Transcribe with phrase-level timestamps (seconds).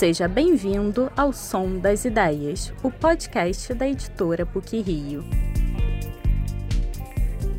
[0.00, 5.22] Seja bem-vindo ao Som das Ideias, o podcast da editora PUC Rio.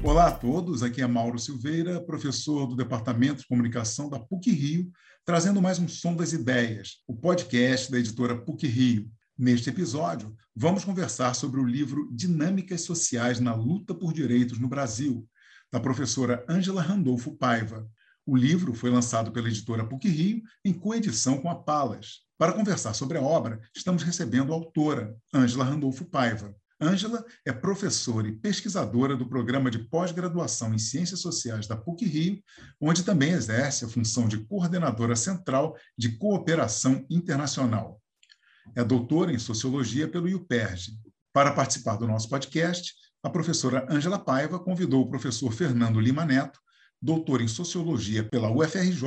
[0.03, 4.89] Olá a todos, aqui é Mauro Silveira, professor do Departamento de Comunicação da PUC Rio,
[5.23, 9.07] trazendo mais um Som das Ideias, o podcast da editora PUC Rio.
[9.37, 15.27] Neste episódio, vamos conversar sobre o livro Dinâmicas Sociais na Luta por Direitos no Brasil,
[15.71, 17.87] da professora Ângela Randolfo Paiva.
[18.25, 22.19] O livro foi lançado pela editora PUC Rio em coedição com a Palas.
[22.37, 26.55] Para conversar sobre a obra, estamos recebendo a autora, Ângela Randolfo Paiva.
[26.79, 32.43] Ângela é professora e pesquisadora do programa de pós-graduação em Ciências Sociais da PUC Rio,
[32.79, 38.01] onde também exerce a função de coordenadora central de cooperação internacional.
[38.75, 40.93] É doutora em Sociologia pelo IUPERJ.
[41.33, 46.59] Para participar do nosso podcast, a professora Ângela Paiva convidou o professor Fernando Lima Neto,
[47.01, 49.03] doutor em Sociologia pela UFRJ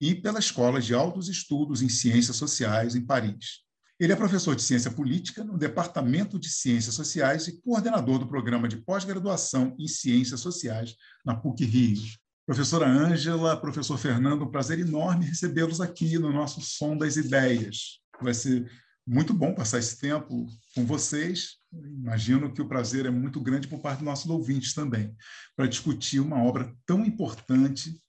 [0.00, 3.64] e pela Escola de Altos Estudos em Ciências Sociais, em Paris.
[4.00, 8.66] Ele é professor de Ciência Política no Departamento de Ciências Sociais e coordenador do programa
[8.66, 12.02] de pós-graduação em Ciências Sociais na PUC Rio.
[12.46, 18.00] Professora Ângela, professor Fernando, um prazer enorme recebê-los aqui no nosso Som das Ideias.
[18.20, 18.70] Vai ser
[19.06, 21.58] muito bom passar esse tempo com vocês.
[21.82, 25.14] Imagino que o prazer é muito grande por parte dos nossos ouvintes também,
[25.56, 28.00] para discutir uma obra tão importante,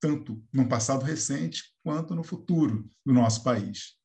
[0.00, 3.96] tanto no passado recente quanto no futuro do nosso país.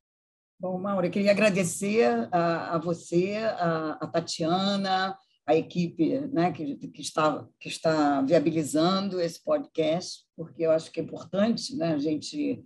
[0.58, 6.76] Bom, Mauro, eu queria agradecer a, a você, a, a, Tatiana, a equipe né, que,
[6.88, 11.98] que, está, que está viabilizando esse podcast, porque eu acho que é importante né, a
[11.98, 12.64] gente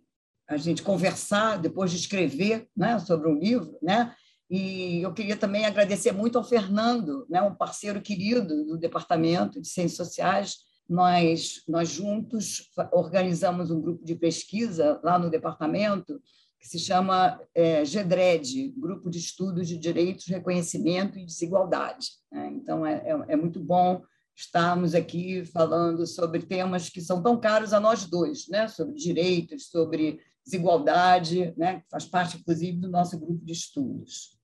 [0.49, 4.15] a gente conversar depois de escrever né, sobre um livro, né?
[4.51, 9.69] E eu queria também agradecer muito ao Fernando, né, um parceiro querido do Departamento de
[9.69, 10.57] Ciências Sociais.
[10.89, 16.19] Nós, nós juntos organizamos um grupo de pesquisa lá no departamento
[16.59, 22.09] que se chama é, GEDRED, Grupo de Estudos de Direitos, Reconhecimento e Desigualdade.
[22.33, 22.51] Né?
[22.55, 24.03] Então, é, é, é muito bom
[24.35, 28.67] estarmos aqui falando sobre temas que são tão caros a nós dois, né?
[28.67, 31.81] sobre direitos, sobre desigualdade, né?
[31.81, 34.38] que faz parte, inclusive, do nosso grupo de estudos.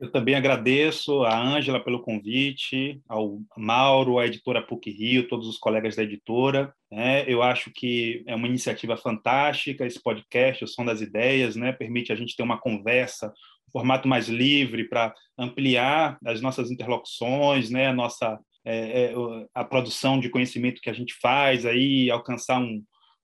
[0.00, 5.58] Eu também agradeço a Ângela pelo convite, ao Mauro, à editora PUC Rio, todos os
[5.58, 6.74] colegas da editora.
[6.90, 7.30] Né?
[7.30, 11.70] Eu acho que é uma iniciativa fantástica esse podcast, o Som das Ideias, né?
[11.70, 13.28] permite a gente ter uma conversa,
[13.68, 17.88] um formato mais livre para ampliar as nossas interlocuções, né?
[17.88, 19.14] a nossa é, é,
[19.54, 22.82] a produção de conhecimento que a gente faz, aí alcançar um,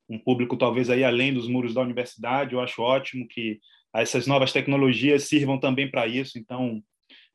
[0.09, 2.55] um público talvez aí além dos muros da universidade.
[2.55, 3.61] Eu acho ótimo que
[3.95, 6.39] essas novas tecnologias sirvam também para isso.
[6.39, 6.83] Então,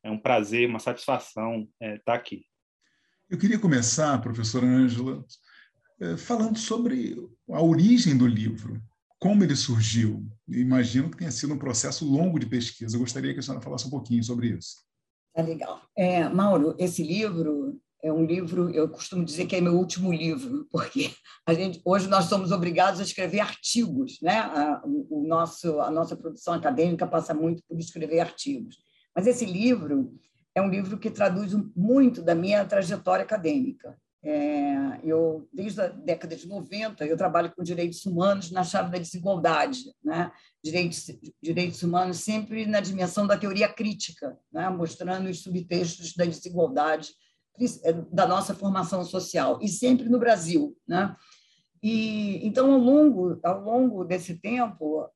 [0.02, 2.44] é um prazer, uma satisfação é, estar aqui.
[3.30, 5.24] Eu queria começar, professora Ângela,
[6.00, 7.16] é, falando sobre
[7.50, 8.80] a origem do livro,
[9.18, 10.26] como ele surgiu.
[10.48, 12.96] Eu imagino que tenha sido um processo longo de pesquisa.
[12.96, 14.84] Eu gostaria que a senhora falasse um pouquinho sobre isso.
[15.34, 15.80] Tá legal.
[15.96, 20.66] É, Mauro, esse livro é um livro, eu costumo dizer que é meu último livro,
[20.72, 21.12] porque
[21.46, 24.38] a gente, hoje nós somos obrigados a escrever artigos, né?
[24.38, 28.76] A, o, nosso, a nossa produção acadêmica passa muito por escrever artigos.
[29.14, 30.12] Mas esse livro
[30.52, 33.96] é um livro que traduz muito da minha trajetória acadêmica.
[34.24, 38.98] É, eu, desde a década de 90, eu trabalho com direitos humanos na chave da
[38.98, 40.30] desigualdade, né?
[40.62, 41.06] direitos,
[41.40, 44.68] direitos humanos sempre na dimensão da teoria crítica, né?
[44.70, 47.10] mostrando os subtextos da desigualdade
[48.10, 51.14] da nossa formação social e sempre no Brasil, né?
[51.82, 55.08] E então ao longo ao longo desse tempo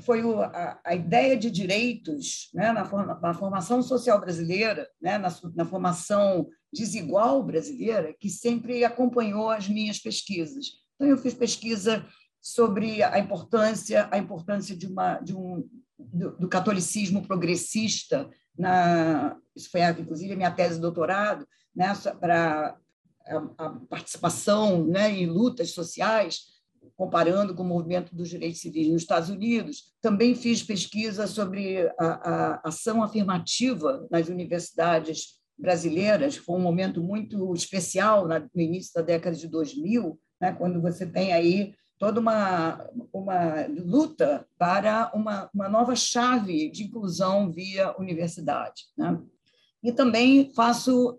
[0.00, 5.18] foi o, a, a, ideia de direitos né, na, forma, na, formação social brasileira, né,
[5.18, 10.66] na, na, formação desigual brasileira, que sempre acompanhou as minhas pesquisas.
[10.96, 12.04] Então, eu fiz pesquisa
[12.40, 15.64] sobre a importância a importância de uma de um
[15.96, 18.28] do, do catolicismo progressista
[18.58, 22.76] na isso foi inclusive a minha tese de doutorado né, para
[23.26, 26.52] a, a, participação né, em lutas sociais,
[26.96, 29.92] comparando com o movimento dos direitos civis nos Estados Unidos.
[30.00, 36.36] Também fiz pesquisa sobre a, a ação afirmativa nas universidades brasileiras.
[36.36, 41.32] Foi um momento muito especial no início da década de 2000, né, quando você tem
[41.32, 48.86] aí toda uma, uma luta para uma, uma nova chave de inclusão via universidade.
[48.98, 49.22] Né?
[49.82, 51.18] E também faço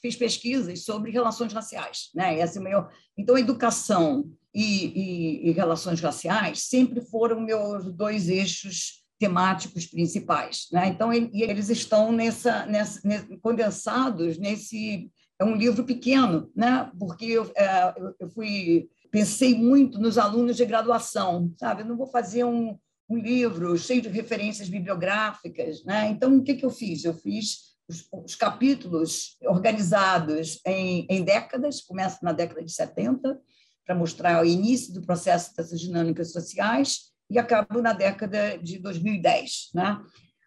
[0.00, 2.38] fiz pesquisas sobre relações raciais, né?
[2.38, 2.86] Esse é meu,
[3.16, 10.88] então educação e, e, e, relações raciais sempre foram meus dois eixos temáticos principais, né?
[10.88, 13.00] Então e eles estão nessa, nessa,
[13.42, 15.10] condensados nesse
[15.40, 16.90] é um livro pequeno, né?
[16.98, 21.82] Porque eu, é, eu fui pensei muito nos alunos de graduação, sabe?
[21.82, 22.78] Eu não vou fazer um
[23.08, 25.82] um livro cheio de referências bibliográficas.
[25.82, 26.10] Né?
[26.10, 27.04] Então, o que, que eu fiz?
[27.04, 33.40] Eu fiz os, os capítulos organizados em, em décadas, começa na década de 70,
[33.86, 39.70] para mostrar o início do processo dessas dinâmicas sociais, e acabo na década de 2010,
[39.74, 40.00] né?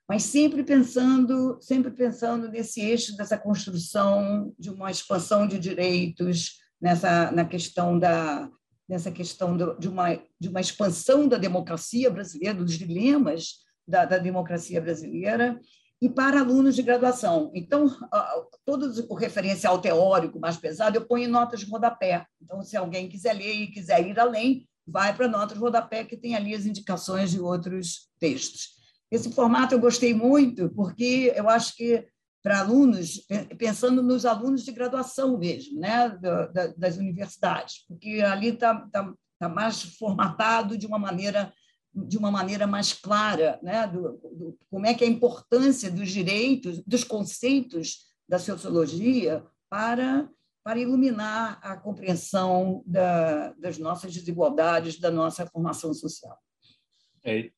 [0.08, 7.32] Mas sempre pensando, sempre pensando nesse eixo dessa construção de uma expansão de direitos, nessa
[7.32, 8.50] na questão da
[8.90, 14.82] nessa questão de uma de uma expansão da democracia brasileira, dos dilemas da, da democracia
[14.82, 15.58] brasileira
[16.02, 17.52] e para alunos de graduação.
[17.54, 17.88] Então,
[18.66, 22.26] todo o referencial teórico mais pesado eu ponho em notas de rodapé.
[22.42, 26.18] Então, se alguém quiser ler e quiser ir além, vai para notas de rodapé, que
[26.18, 28.72] tem ali as indicações de outros textos.
[29.12, 32.08] Esse formato eu gostei muito, porque eu acho que
[32.42, 33.24] para alunos,
[33.60, 36.18] pensando nos alunos de graduação mesmo, né,
[36.76, 41.54] das universidades, porque ali está tá, tá mais formatado de uma maneira
[41.94, 46.10] de uma maneira mais clara, né, do, do, como é que é a importância dos
[46.10, 50.30] direitos, dos conceitos da sociologia para
[50.64, 56.38] para iluminar a compreensão da, das nossas desigualdades, da nossa formação social.
[57.24, 57.50] É,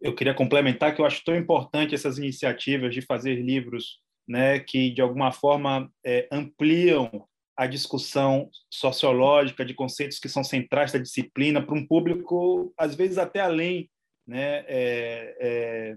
[0.00, 4.90] eu queria complementar que eu acho tão importante essas iniciativas de fazer livros né, que,
[4.90, 11.64] de alguma forma, é, ampliam a discussão sociológica de conceitos que são centrais da disciplina
[11.64, 13.90] para um público, às vezes, até além
[14.26, 15.96] né, é, é,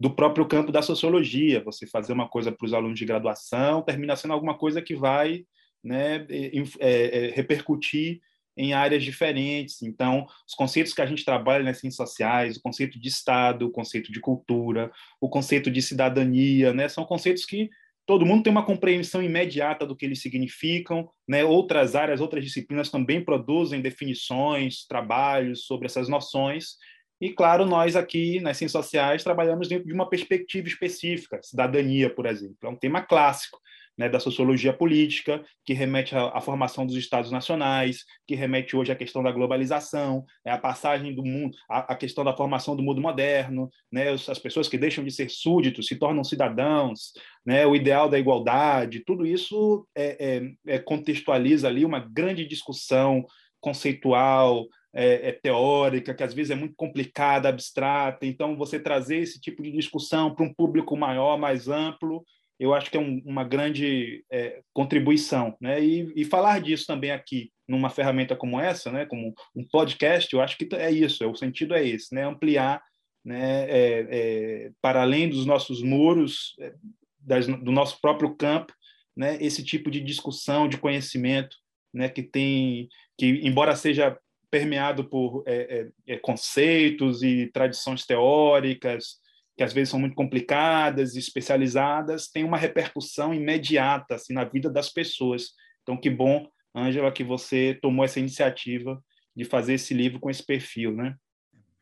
[0.00, 1.62] do próprio campo da sociologia.
[1.64, 5.44] Você fazer uma coisa para os alunos de graduação termina sendo alguma coisa que vai
[5.82, 8.20] né, é, é, repercutir
[8.56, 9.82] em áreas diferentes.
[9.82, 13.70] Então, os conceitos que a gente trabalha nas ciências sociais, o conceito de Estado, o
[13.70, 14.90] conceito de cultura,
[15.20, 17.68] o conceito de cidadania, né, são conceitos que
[18.06, 21.08] todo mundo tem uma compreensão imediata do que eles significam.
[21.28, 21.44] Né?
[21.44, 26.76] Outras áreas, outras disciplinas também produzem definições, trabalhos sobre essas noções.
[27.20, 32.26] E, claro, nós aqui nas ciências sociais trabalhamos dentro de uma perspectiva específica, cidadania, por
[32.26, 32.56] exemplo.
[32.62, 33.58] É um tema clássico
[33.96, 38.92] né, da sociologia política, que remete à, à, formação dos Estados nacionais, que remete hoje
[38.92, 43.00] à questão da globalização, é a passagem do mundo, a, questão da formação do mundo
[43.00, 47.12] moderno, né, as pessoas que deixam de ser súditos se tornam cidadãos,
[47.44, 53.24] né, o ideal da igualdade, tudo isso é, é, é contextualiza ali uma grande discussão
[53.60, 58.24] conceitual, é, é, teórica, que às vezes é muito complicada, abstrata.
[58.24, 62.24] Então, você trazer esse tipo de discussão para um público maior, mais amplo,
[62.58, 65.84] eu acho que é um, uma grande é, contribuição, né?
[65.84, 69.06] E, e, falar disso também aqui numa ferramenta como essa, né?
[69.06, 72.24] Como um podcast, eu acho que é isso, é, o sentido é esse, né?
[72.24, 72.82] Ampliar,
[73.24, 73.64] né?
[73.68, 76.72] É, é, para além dos nossos muros, é,
[77.18, 78.72] das, do nosso próprio campo,
[79.16, 79.36] né?
[79.40, 81.56] Esse tipo de discussão, de conhecimento,
[81.92, 82.08] né?
[82.08, 84.16] Que tem, que embora seja
[84.48, 85.88] permeado por é,
[86.22, 89.23] conceitos e tradições teóricas
[89.56, 94.68] que às vezes são muito complicadas e especializadas, tem uma repercussão imediata assim, na vida
[94.68, 95.50] das pessoas.
[95.82, 99.00] Então, que bom, Ângela, que você tomou essa iniciativa
[99.36, 101.14] de fazer esse livro com esse perfil, né?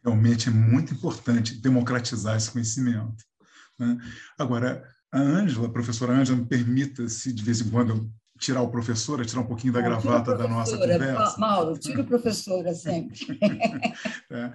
[0.04, 3.24] Realmente é muito importante democratizar esse conhecimento.
[3.78, 3.96] Né?
[4.38, 4.82] Agora,
[5.12, 9.42] a Ângela, professora Ângela, me permita, se de vez em quando tirar o professor, tirar
[9.42, 11.38] um pouquinho da gravata da nossa conversa.
[11.38, 13.18] Mauro, tira o professora sempre.
[14.30, 14.52] é,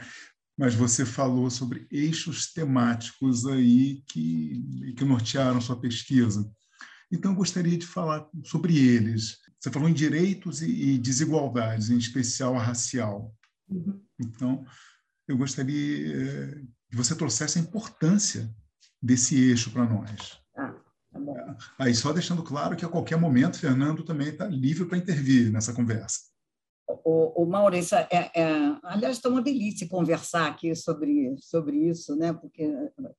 [0.58, 6.50] mas você falou sobre eixos temáticos aí que, que nortearam sua pesquisa.
[7.12, 9.38] Então, eu gostaria de falar sobre eles.
[9.60, 13.34] Você falou em direitos e, desigualdades, em especial a racial.
[13.70, 14.02] Uhum.
[14.20, 14.66] Então,
[15.28, 18.54] eu gostaria eh, que você trouxesse a importância
[19.02, 20.40] desse eixo para nós.
[20.58, 20.74] Ah,
[21.14, 21.36] tá bom.
[21.78, 25.74] Aí, só deixando claro que a qualquer momento, Fernando também está livre para intervir nessa
[25.74, 26.20] conversa
[27.10, 32.34] o, o Maurício, é, é, aliás, está uma delícia conversar aqui sobre, sobre isso, né?
[32.34, 32.70] porque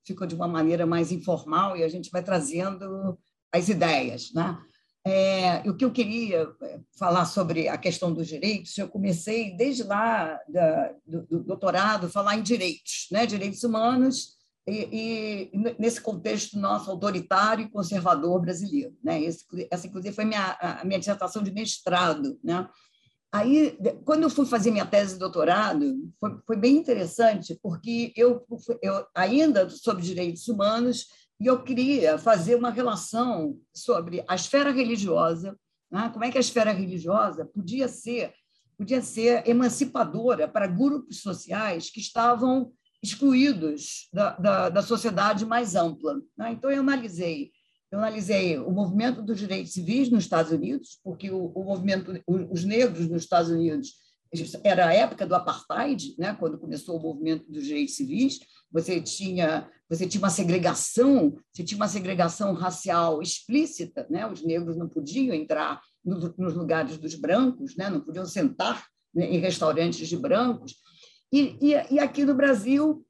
[0.04, 3.18] fica de uma maneira mais informal e a gente vai trazendo
[3.50, 4.30] as ideias.
[4.34, 4.58] Né?
[5.06, 9.84] É, o que eu queria é, falar sobre a questão dos direitos, eu comecei desde
[9.84, 13.24] lá da, do, do, doutorado falar em direitos, né?
[13.24, 18.94] direitos humanos, e, e, nesse contexto nosso autoritário e conservador brasileiro.
[19.02, 19.22] Né?
[19.22, 22.38] Esse, essa, inclusive, foi minha, a minha dissertação de mestrado.
[22.44, 22.68] Né?
[23.30, 25.84] Aí, quando eu fui fazer minha tese de doutorado,
[26.18, 28.46] foi, foi bem interessante, porque eu,
[28.82, 31.06] eu ainda sobre direitos humanos
[31.38, 35.56] e eu queria fazer uma relação sobre a esfera religiosa,
[35.90, 36.10] né?
[36.12, 38.32] como é que a esfera religiosa podia ser
[38.78, 46.14] podia ser emancipadora para grupos sociais que estavam excluídos da, da, da sociedade mais ampla.
[46.36, 46.52] Né?
[46.52, 47.50] Então, eu analisei
[47.90, 52.64] eu analisei o movimento dos direitos civis nos Estados Unidos, porque o, o movimento, os
[52.64, 53.94] negros nos Estados Unidos
[54.62, 58.40] era a época do apartheid, né, quando começou o movimento dos direitos civis,
[58.70, 64.26] você tinha você tinha uma segregação, você tinha uma segregação racial explícita, né?
[64.26, 67.88] Os negros não podiam entrar nos lugares dos brancos, né?
[67.88, 70.74] Não podiam sentar né, em restaurantes de brancos.
[71.32, 73.02] E, e, e aqui no Brasil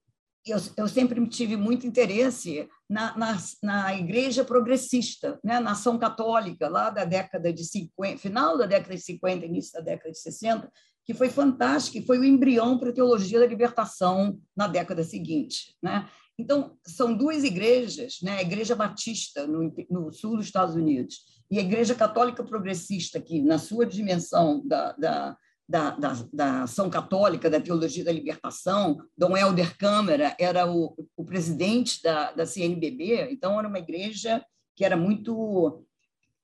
[0.51, 5.61] eu, eu, sempre tive muito interesse na, na, na igreja progressista, né?
[5.61, 9.81] na ação católica, lá da década de 50, final da década de 50, início da
[9.81, 10.71] década de 60,
[11.05, 15.75] que foi fantástica, e foi o embrião para a teologia da libertação na década seguinte.
[15.83, 16.09] Né?
[16.39, 18.39] Então, são duas igrejas, né?
[18.39, 23.43] a Igreja Batista, no, no, sul dos Estados Unidos, e a Igreja Católica Progressista, que,
[23.43, 25.37] na sua dimensão da, da,
[25.69, 31.25] da, da, da ação católica, da teologia da libertação, Dom Helder Câmara era o, o
[31.25, 34.43] presidente da, da CNBB, então era uma igreja
[34.75, 35.85] que era muito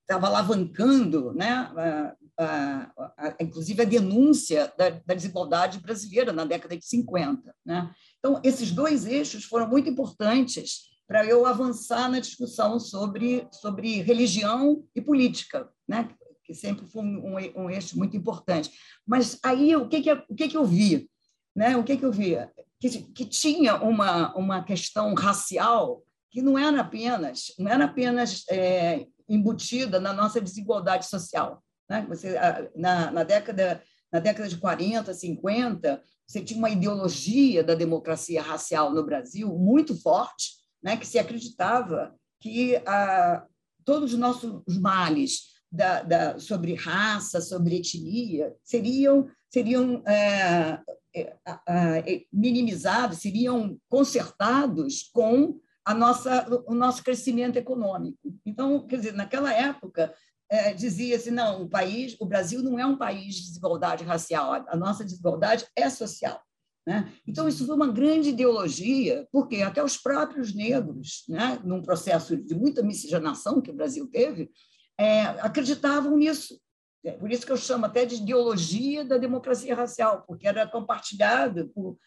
[0.03, 6.77] estava alavancando, né, a, a, a, inclusive a denúncia da, da, desigualdade brasileira na década
[6.77, 7.55] de 50.
[7.65, 7.91] Né?
[8.19, 14.85] Então, esses dois eixos foram muito importantes para eu avançar na discussão sobre, sobre religião
[14.95, 16.11] e política, né?
[16.45, 18.71] Que sempre foi um, um, eixo muito importante.
[19.07, 21.09] Mas aí, o que, que, o que, que eu vi?
[21.57, 21.77] Né?
[21.77, 22.37] O que, que eu vi?
[22.79, 29.07] Que, que tinha uma, uma questão racial que não era apenas, não era apenas é,
[29.29, 31.63] embutida na nossa desigualdade social.
[31.89, 32.05] Né?
[32.09, 32.37] Você,
[32.75, 33.83] na, na, década,
[34.13, 39.99] na década de 40, 50, você tinha uma ideologia da democracia racial no Brasil muito
[40.01, 40.97] forte, né?
[40.97, 43.47] que se acreditava que a,
[43.85, 50.79] todos os nossos males da, da, sobre raça, sobre etnia, seriam, seriam é,
[51.13, 51.37] é,
[51.69, 58.19] é, minimizados, seriam consertados com a nossa, o nosso crescimento econômico.
[58.47, 60.15] Então, quer dizer, naquela época,
[60.49, 64.77] é, dizia-se, não, o país, o Brasil não é um país de desigualdade racial, a
[64.77, 66.41] nossa desigualdade é social.
[66.87, 67.13] Né?
[67.27, 72.55] Então, isso foi uma grande ideologia, porque até os próprios negros, né, num processo de
[72.55, 74.51] muita miscigenação que o Brasil teve,
[74.99, 76.61] é, acreditavam nisso.
[77.05, 81.69] É por isso que eu chamo até de ideologia da democracia racial, porque era compartilhada
[81.75, 81.99] por,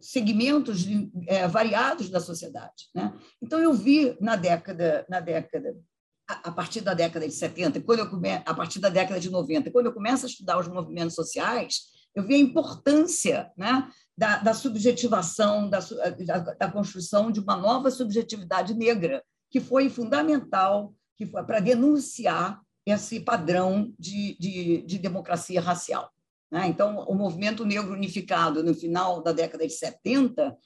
[0.00, 0.86] segmentos
[1.26, 2.88] é, variados da sociedade.
[2.94, 3.12] Né?
[3.42, 5.76] Então, eu vi na década, na década
[6.28, 8.30] a partir da década de 70, quando eu come...
[8.30, 12.22] a partir da década de 90, quando eu começo a estudar os movimentos sociais, eu
[12.22, 18.74] vi a importância né, da, da subjetivação, da, da, da, construção de uma nova subjetividade
[18.74, 20.94] negra, que foi fundamental
[21.26, 26.10] para denunciar esse padrão de, de, de democracia racial.
[26.50, 26.66] Né?
[26.66, 30.56] Então, o movimento negro unificado no final da década de 70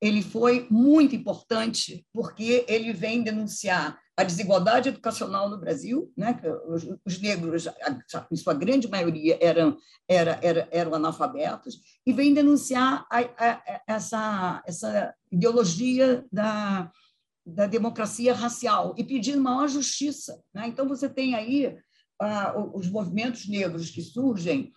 [0.00, 6.38] ele foi muito importante porque ele vem denunciar a desigualdade educacional no Brasil, né?
[6.68, 7.66] os, os negros,
[8.30, 14.62] em sua grande maioria, eram, era, era, eram analfabetos, e vem denunciar a, a, essa,
[14.66, 16.92] essa ideologia da,
[17.46, 20.40] da democracia racial e pedir maior justiça.
[20.52, 20.68] Né?
[20.68, 21.76] Então, você tem aí
[22.20, 24.72] ah, os movimentos negros que surgem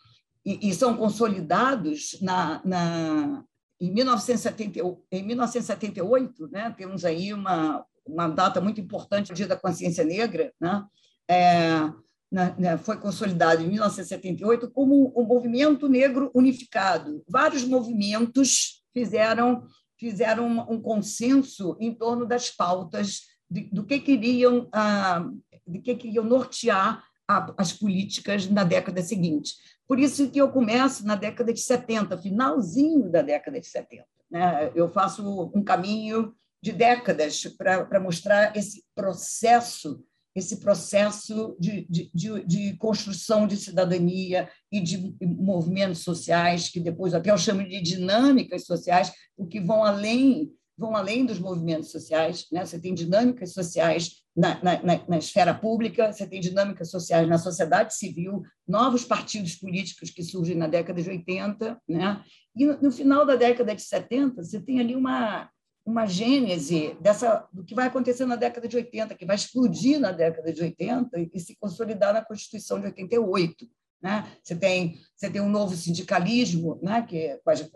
[0.46, 3.44] e, e são consolidados na, na,
[3.82, 4.80] em, 1970,
[5.12, 10.54] em 1978, né, temos aí uma, uma data muito importante, o Dia da Consciência Negra,
[10.60, 10.86] né,
[11.30, 11.92] é,
[12.32, 17.22] né, foi consolidado em 1978 como o um movimento negro unificado.
[17.28, 19.68] Vários movimentos fizeram
[19.98, 25.26] fizeram um consenso em torno das pautas de, do que queriam ah,
[25.68, 29.54] de que queriam nortear a, as políticas na década seguinte.
[29.88, 34.06] Por isso que eu começo na década de 70, finalzinho da década de 70.
[34.32, 34.72] Né?
[34.74, 40.04] Eu faço um caminho de décadas para mostrar esse processo,
[40.38, 47.16] esse processo de, de, de, de, construção de cidadania e de movimentos sociais, que depois
[47.16, 52.46] até eu chamo de dinâmicas sociais, porque vão além vão além dos movimentos sociais.
[52.52, 52.64] Né?
[52.64, 57.96] Você tem dinâmicas sociais na, na, na, esfera pública, você tem dinâmicas sociais na sociedade
[57.96, 62.24] civil, novos partidos políticos que surgem na década de 80, né?
[62.56, 65.50] e no, no final da década de 70, você tem ali uma,
[65.88, 70.12] uma gênese dessa, do que vai acontecer na década de 80, que vai explodir na
[70.12, 73.66] década de 80 e, se consolidar na Constituição de 88.
[74.02, 74.28] Né?
[74.44, 77.02] Você, tem, você tem um novo sindicalismo, né?
[77.08, 77.70] que as,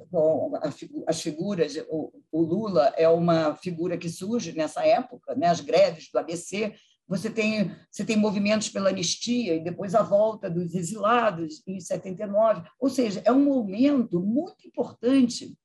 [1.08, 5.48] as figuras, o, o, Lula é uma figura que surge nessa época, né?
[5.48, 6.76] as greves do ABC,
[7.08, 12.62] você tem, você tem movimentos pela anistia e depois a volta dos exilados em 79,
[12.80, 15.58] ou seja, é um momento muito importante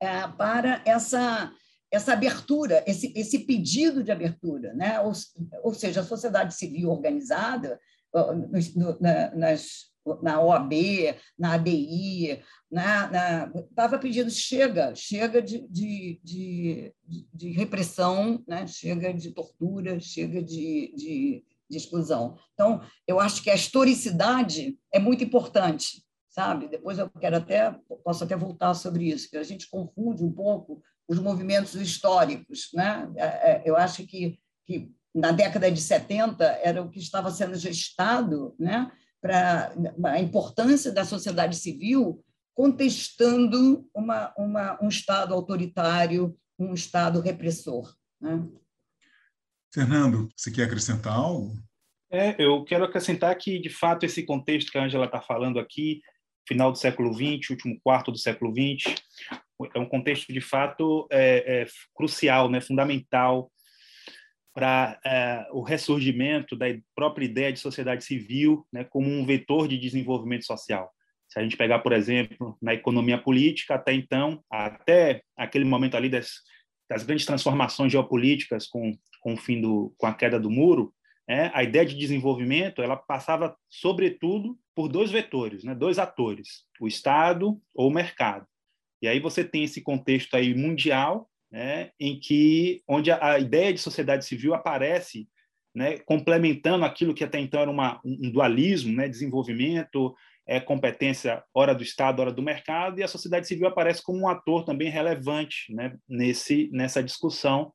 [0.00, 1.52] é, para essa,
[1.90, 5.00] essa abertura, esse, esse pedido de abertura, né?
[5.00, 5.12] ou,
[5.62, 7.80] ou seja, a sociedade civil organizada
[8.12, 10.72] no, na, nas, na OAB,
[11.38, 12.42] na ABI,
[13.70, 16.94] estava pedindo chega, chega de, de, de,
[17.32, 18.66] de repressão, né?
[18.66, 22.36] chega de tortura, chega de, de, de exclusão.
[22.54, 26.68] Então, eu acho que a historicidade é muito importante, sabe?
[26.68, 27.74] Depois eu quero até
[28.04, 33.10] posso até voltar sobre isso, que a gente confunde um pouco os movimentos históricos, né?
[33.16, 37.56] É, é, eu acho que, que na década de 70 era o que estava sendo
[37.56, 38.90] gestado, né?
[39.20, 39.72] Para
[40.04, 42.22] a importância da sociedade civil
[42.54, 47.94] contestando uma, uma, um Estado autoritário, um Estado repressor.
[48.20, 48.48] Né?
[49.72, 51.54] Fernando, você quer acrescentar algo?
[52.10, 56.00] É, eu quero acrescentar que, de fato, esse contexto que a Angela está falando aqui,
[56.48, 58.94] final do século XX, último quarto do século XX,
[59.74, 63.50] é um contexto, de fato, é, é crucial, né, fundamental
[64.54, 69.76] para é, o ressurgimento da própria ideia de sociedade civil né, como um vetor de
[69.76, 70.90] desenvolvimento social.
[71.28, 76.08] Se a gente pegar, por exemplo, na economia política, até então, até aquele momento ali
[76.08, 76.36] das,
[76.88, 80.94] das grandes transformações geopolíticas com, com o fim do, com a queda do muro,
[81.28, 86.86] é, a ideia de desenvolvimento ela passava sobretudo por dois vetores, né, dois atores, o
[86.86, 88.46] Estado ou o mercado.
[89.00, 93.72] E aí você tem esse contexto aí mundial, né, em que onde a, a ideia
[93.72, 95.28] de sociedade civil aparece,
[95.74, 100.14] né, complementando aquilo que até então era uma, um dualismo, né, desenvolvimento,
[100.46, 104.28] é competência hora do Estado, hora do mercado, e a sociedade civil aparece como um
[104.28, 107.72] ator também relevante né, nesse nessa discussão.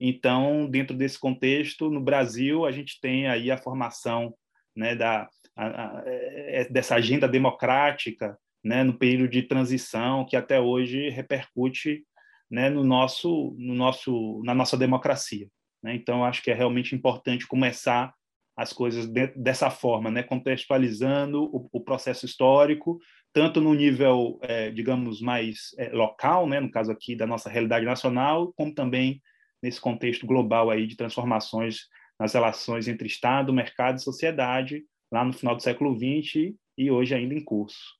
[0.00, 4.34] Então, dentro desse contexto, no Brasil, a gente tem aí a formação
[4.76, 10.60] né, da, a, a, é, dessa agenda democrática né, no período de transição, que até
[10.60, 12.04] hoje repercute
[12.50, 15.48] né, no nosso, no nosso, na nossa democracia.
[15.82, 15.94] Né?
[15.94, 18.12] Então, acho que é realmente importante começar
[18.56, 22.98] as coisas de, dessa forma, né, contextualizando o, o, processo histórico,
[23.32, 27.86] tanto no nível, é, digamos, mais é, local, né, no caso aqui da nossa realidade
[27.86, 29.22] nacional, como também
[29.62, 31.82] nesse contexto global aí de transformações
[32.18, 37.14] nas relações entre Estado, mercado e sociedade, lá no final do século XX e hoje
[37.14, 37.97] ainda em curso.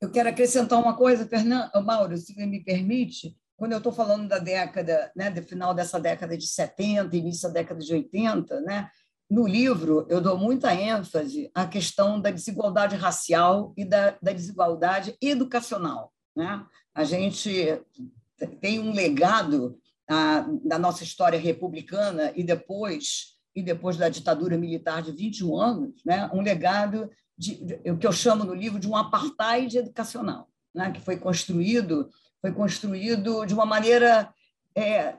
[0.00, 4.38] Eu quero acrescentar uma coisa, Fernando, Mauro, se me permite, quando eu estou falando da
[4.38, 8.90] década, né, do final dessa década de 70, início da década de 80, né,
[9.28, 15.16] no livro eu dou muita ênfase à questão da desigualdade racial e da, da desigualdade
[15.20, 16.12] educacional.
[16.36, 16.64] Né?
[16.94, 17.80] A gente
[18.60, 19.78] tem um legado
[20.08, 26.04] a, da nossa história republicana e depois e depois da ditadura militar de 21 anos,
[26.04, 30.48] né, um legado de, de, o que eu chamo no livro de um apartheid educacional,
[30.74, 34.32] né, que foi construído foi construído de uma maneira
[34.74, 35.16] é,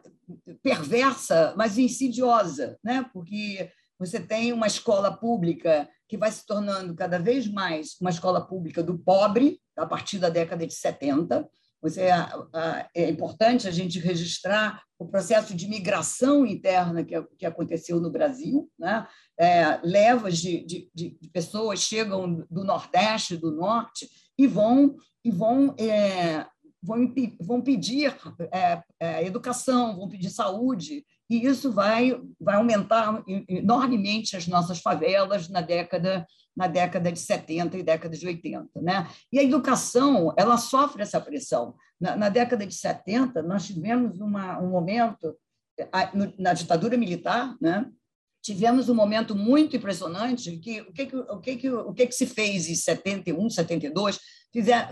[0.62, 7.18] perversa, mas insidiosa, né, porque você tem uma escola pública que vai se tornando cada
[7.18, 11.48] vez mais uma escola pública do pobre, a partir da década de 70,
[11.82, 12.10] você,
[12.96, 18.70] é, importante a gente registrar o processo de migração interna que, que aconteceu no Brasil.
[18.78, 19.08] Né?
[19.40, 25.76] É, levas de, de, de, pessoas chegam do Nordeste, do Norte, e vão, e vão,
[25.78, 26.46] é,
[26.82, 28.16] vão, vão pedir
[28.52, 35.50] é, é, educação, vão pedir saúde, e isso vai, vai aumentar enormemente as nossas favelas
[35.50, 36.26] na década
[36.58, 38.82] na década de 70 e década de 80.
[38.82, 39.08] Né?
[39.32, 41.76] E a educação ela sofre essa pressão.
[42.02, 45.38] Na, na década de 70, nós tivemos uma, um momento,
[46.40, 47.86] na ditadura militar, né?
[48.42, 52.16] tivemos um momento muito impressionante que o que, que, o que, que, o que, que
[52.16, 54.20] se fez em 71, 72,
[54.52, 54.90] fizer,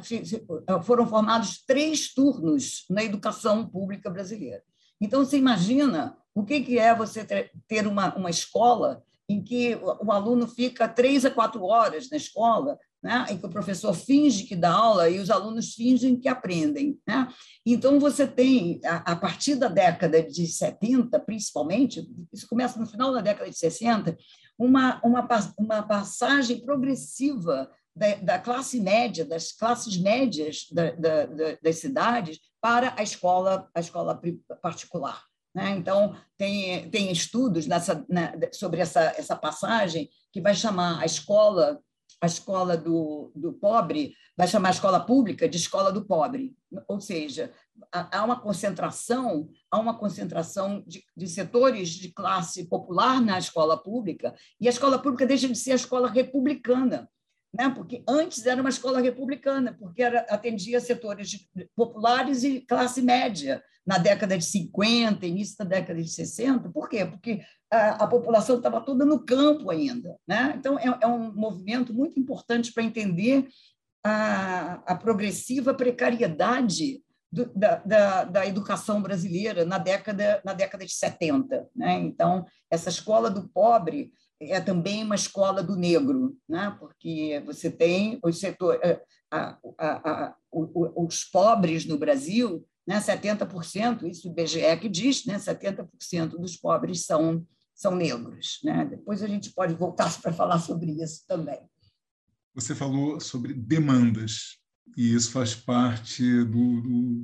[0.84, 4.62] foram formados três turnos na educação pública brasileira.
[5.02, 7.26] Então, você imagina o que, que é você
[7.68, 12.78] ter uma, uma escola em que o aluno fica três a quatro horas na escola,
[13.02, 17.00] né, em que o professor finge que dá aula e os alunos fingem que aprendem.
[17.08, 17.28] Né?
[17.66, 23.22] Então, você tem, a, partir da década de 70, principalmente, isso começa no final da
[23.22, 24.16] década de 60,
[24.60, 31.26] uma, uma, uma passagem progressiva da, da classe média, das classes médias da, da,
[31.62, 34.20] das cidades para a escola, a escola
[34.62, 35.24] particular.
[35.56, 35.72] Né?
[35.72, 41.80] Então, tem, tem estudos nessa, né, sobre essa, essa passagem que vai chamar a escola
[42.22, 46.56] a escola do, do pobre, vai chamar a escola pública de escola do pobre.
[46.88, 47.52] Ou seja,
[47.92, 54.34] há uma concentração, há uma concentração de, de setores de classe popular na escola pública,
[54.60, 57.10] e a escola pública deixa de ser a escola republicana.
[57.58, 57.70] Né?
[57.70, 63.98] porque antes era uma escola republicana, porque era, atendia setores populares e classe média na
[63.98, 66.70] década de 50, início da década de 60.
[66.70, 67.06] Por quê?
[67.06, 67.42] Porque
[67.72, 70.18] a, a população estava toda no campo ainda.
[70.28, 70.56] Né?
[70.58, 73.48] Então, é, é um movimento muito importante para entender
[74.04, 80.94] a, a progressiva precariedade do, da, da, da, educação brasileira na década, na década de
[80.94, 81.68] 70.
[81.76, 81.94] Né?
[82.00, 86.76] Então, essa escola do pobre é também uma escola do negro, né?
[86.80, 93.00] porque você tem os, setor, é, a, a, a, os pobres no Brasil, né?
[93.00, 95.38] 70%, isso o IBGE que diz, né?
[95.38, 98.60] 70% dos pobres são, são negros.
[98.64, 98.86] Né?
[98.86, 101.60] Depois a gente pode voltar para falar sobre isso também.
[102.54, 104.60] Você falou sobre demandas,
[104.96, 107.24] e isso faz parte do, do,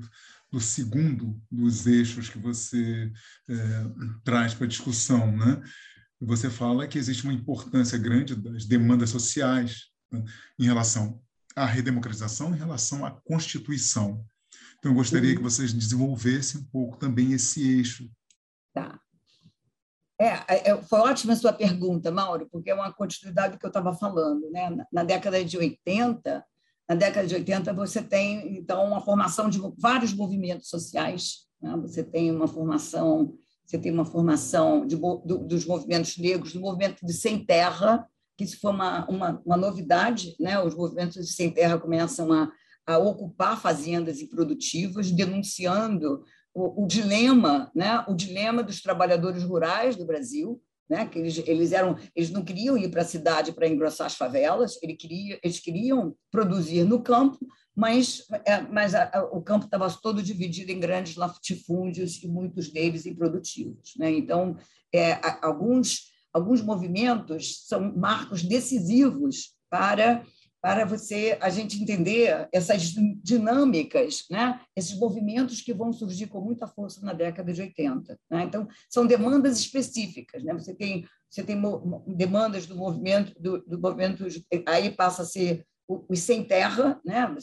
[0.52, 3.12] do segundo dos eixos que você
[3.50, 3.56] é,
[4.26, 5.62] traz para a discussão, né?
[6.25, 10.23] Você fala que existe uma importância grande das demandas sociais né,
[10.60, 11.19] em relação
[11.55, 14.23] à redemocratização, em relação à Constituição.
[14.77, 15.38] Então, eu gostaria uhum.
[15.38, 18.10] que vocês desenvolvessem um pouco também esse eixo.
[18.73, 18.99] Tá.
[20.19, 23.65] É, é, é foi ótima a sua pergunta, Mauro, porque é uma continuidade do que
[23.65, 24.49] eu estava falando.
[24.51, 24.86] Né?
[24.91, 26.45] Na década de 80,
[26.88, 31.47] na década de 80 você tem, então, uma formação de vários movimentos sociais.
[31.62, 31.75] Né?
[31.77, 33.38] Você tem uma formação
[33.71, 38.05] você tem uma formação de, do, dos movimentos negros, do movimento de sem terra,
[38.38, 40.62] que isso foi uma, uma, uma novidade, né?
[40.62, 42.51] os movimentos de sem terra começam a,
[42.86, 46.21] a ocupar fazendas improdutivas, denunciando
[46.53, 48.03] o, o, dilema, né?
[48.10, 51.06] o dilema dos trabalhadores rurais do Brasil, né?
[51.06, 54.77] que eles, eles, eram, eles não queriam ir para a cidade para engrossar as favelas,
[54.84, 57.39] eles queriam, eles queriam produzir no campo,
[57.73, 62.69] mas, é, mas a, a, o campo estava todo dividido em grandes latifúndios e muitos
[62.69, 63.93] deles improdutivos.
[63.97, 64.12] Né?
[64.12, 64.58] Então,
[64.93, 70.25] é, alguns, alguns movimentos são marcos decisivos para
[70.62, 72.93] para você a gente entender essas
[73.24, 74.62] dinâmicas, né?
[74.76, 78.19] esses movimentos que vão surgir com muita força na década de 80.
[78.30, 78.43] Né?
[78.43, 80.43] Então, são demandas específicas.
[80.43, 80.54] Né?
[80.54, 81.60] Você tem, você tem
[82.08, 84.26] demandas do movimento, do, do movimento,
[84.67, 85.65] aí passa a ser
[86.08, 87.36] os sem terra, né?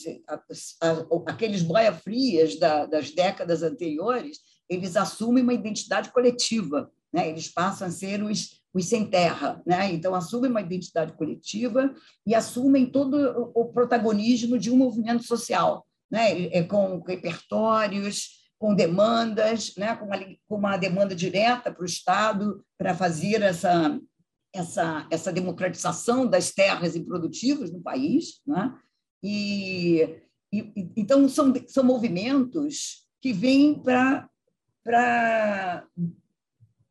[1.26, 7.28] aqueles boia frias da, das décadas anteriores, eles assumem uma identidade coletiva, né?
[7.28, 9.92] eles passam a ser os, os sem terra, né?
[9.92, 11.92] então assumem uma identidade coletiva
[12.26, 16.46] e assumem todo o protagonismo de um movimento social, né?
[16.46, 19.94] É com repertórios, com demandas, né?
[19.96, 24.00] com, uma, com uma demanda direta para o Estado para fazer essa
[24.52, 28.40] essa, essa democratização das terras improdutivas no país.
[28.46, 28.74] Né?
[29.22, 30.20] E,
[30.52, 34.28] e, então, são, são movimentos que vêm para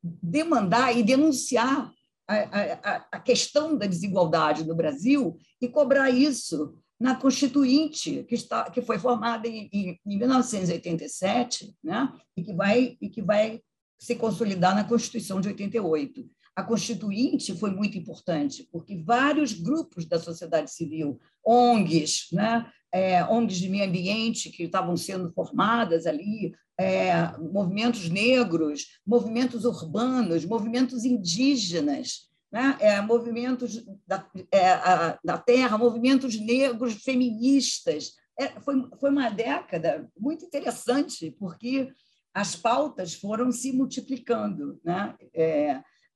[0.03, 1.91] demandar e denunciar
[2.27, 8.69] a, a, a questão da desigualdade no Brasil e cobrar isso na Constituinte, que, está,
[8.69, 12.11] que foi formada em, em, em 1987, né?
[12.35, 13.61] e, que vai, e que vai
[13.99, 20.17] se consolidar na Constituição de 88 a Constituinte foi muito importante, porque vários grupos da
[20.19, 27.37] sociedade civil, ONGs, né, é, ONGs de meio ambiente que estavam sendo formadas ali, é,
[27.37, 36.39] movimentos negros, movimentos urbanos, movimentos indígenas, né, é, movimentos da, é, a, da terra, movimentos
[36.39, 38.13] negros feministas.
[38.35, 41.93] É, foi, foi uma década muito interessante, porque
[42.33, 44.81] as pautas foram se multiplicando.
[44.83, 45.15] Né?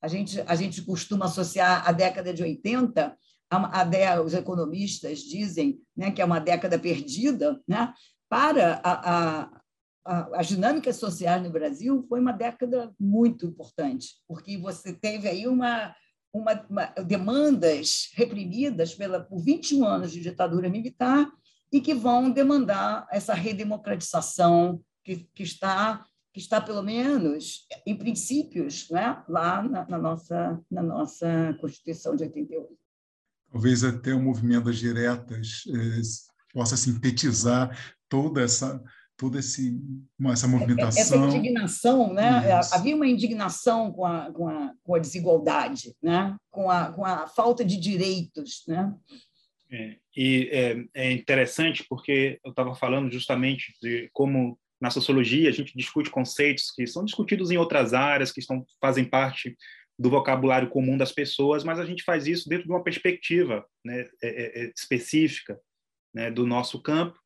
[0.01, 3.15] A gente, a gente costuma associar a década de 80
[3.51, 7.93] a, a, os economistas dizem né, que é uma década perdida, né?
[8.29, 9.49] para a,
[10.05, 15.45] a, as dinâmicas sociais no Brasil, foi uma década muito importante, porque você teve aí
[15.47, 15.93] uma,
[16.33, 21.29] uma, uma demandas reprimidas pela, por 21 anos de ditadura militar
[21.73, 28.89] e que vão demandar essa redemocratização que, que está que está pelo menos em princípios
[28.89, 32.67] né, lá na, na, nossa na nossa Constituição de 88.
[33.51, 36.01] Talvez até o movimento das diretas eh,
[36.53, 38.81] possa sintetizar toda essa
[39.21, 39.79] toda esse,
[40.31, 40.99] essa movimentação.
[40.99, 42.59] Essa indignação, né?
[42.59, 42.73] Isso.
[42.73, 46.35] Havia uma indignação com a, com a, com a desigualdade, né?
[46.49, 48.63] com, a, com a falta de direitos.
[48.67, 48.91] Né?
[49.71, 55.53] É, e é, é interessante porque eu estava falando justamente de como na sociologia a
[55.53, 59.55] gente discute conceitos que são discutidos em outras áreas, que estão, fazem parte
[59.97, 64.09] do vocabulário comum das pessoas, mas a gente faz isso dentro de uma perspectiva né,
[64.21, 65.59] é, é, é, específica
[66.13, 67.19] né, do nosso campo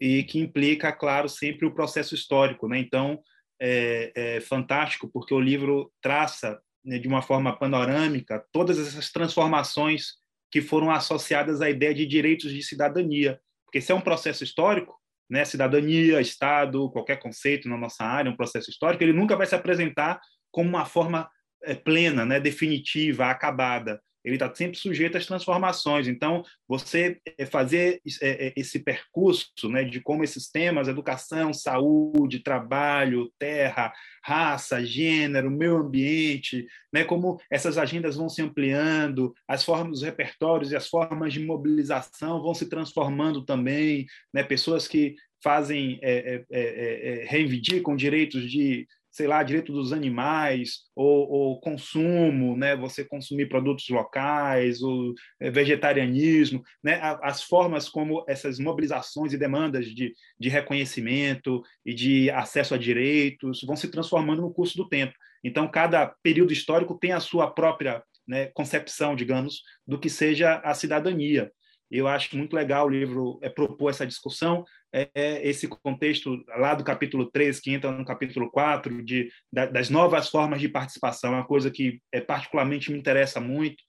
[0.00, 2.68] e que implica, claro, sempre o processo histórico.
[2.68, 2.78] Né?
[2.78, 3.20] Então,
[3.60, 10.14] é, é fantástico porque o livro traça né, de uma forma panorâmica todas essas transformações
[10.52, 13.40] que foram associadas à ideia de direitos de cidadania.
[13.64, 15.01] Porque se é um processo histórico,
[15.32, 19.54] né, cidadania, Estado, qualquer conceito na nossa área, um processo histórico, ele nunca vai se
[19.54, 21.26] apresentar como uma forma
[21.64, 26.06] é, plena, né, definitiva, acabada ele está sempre sujeito às transformações.
[26.06, 32.40] Então, você eh, fazer eh, eh, esse percurso né, de como esses temas, educação, saúde,
[32.40, 33.92] trabalho, terra,
[34.24, 40.70] raça, gênero, meio ambiente, né, como essas agendas vão se ampliando, as formas, os repertórios
[40.70, 47.22] e as formas de mobilização vão se transformando também, né, pessoas que fazem, é, é,
[47.22, 52.74] é, reivindicam direitos de sei lá, direito dos animais, ou, ou, consumo, né?
[52.74, 56.98] você consumir produtos locais, o é, vegetarianismo, né?
[57.22, 63.60] as formas como essas mobilizações e demandas de, de reconhecimento e de acesso a direitos
[63.62, 65.12] vão se transformando no curso do tempo.
[65.44, 70.72] Então, cada período histórico tem a sua própria né, concepção, digamos, do que seja a
[70.72, 71.52] cidadania.
[71.92, 76.74] Eu acho muito legal o livro é, propor essa discussão, é, é, esse contexto lá
[76.74, 81.34] do capítulo 3, que entra no capítulo 4, de, da, das novas formas de participação,
[81.34, 83.84] é uma coisa que é, particularmente me interessa muito.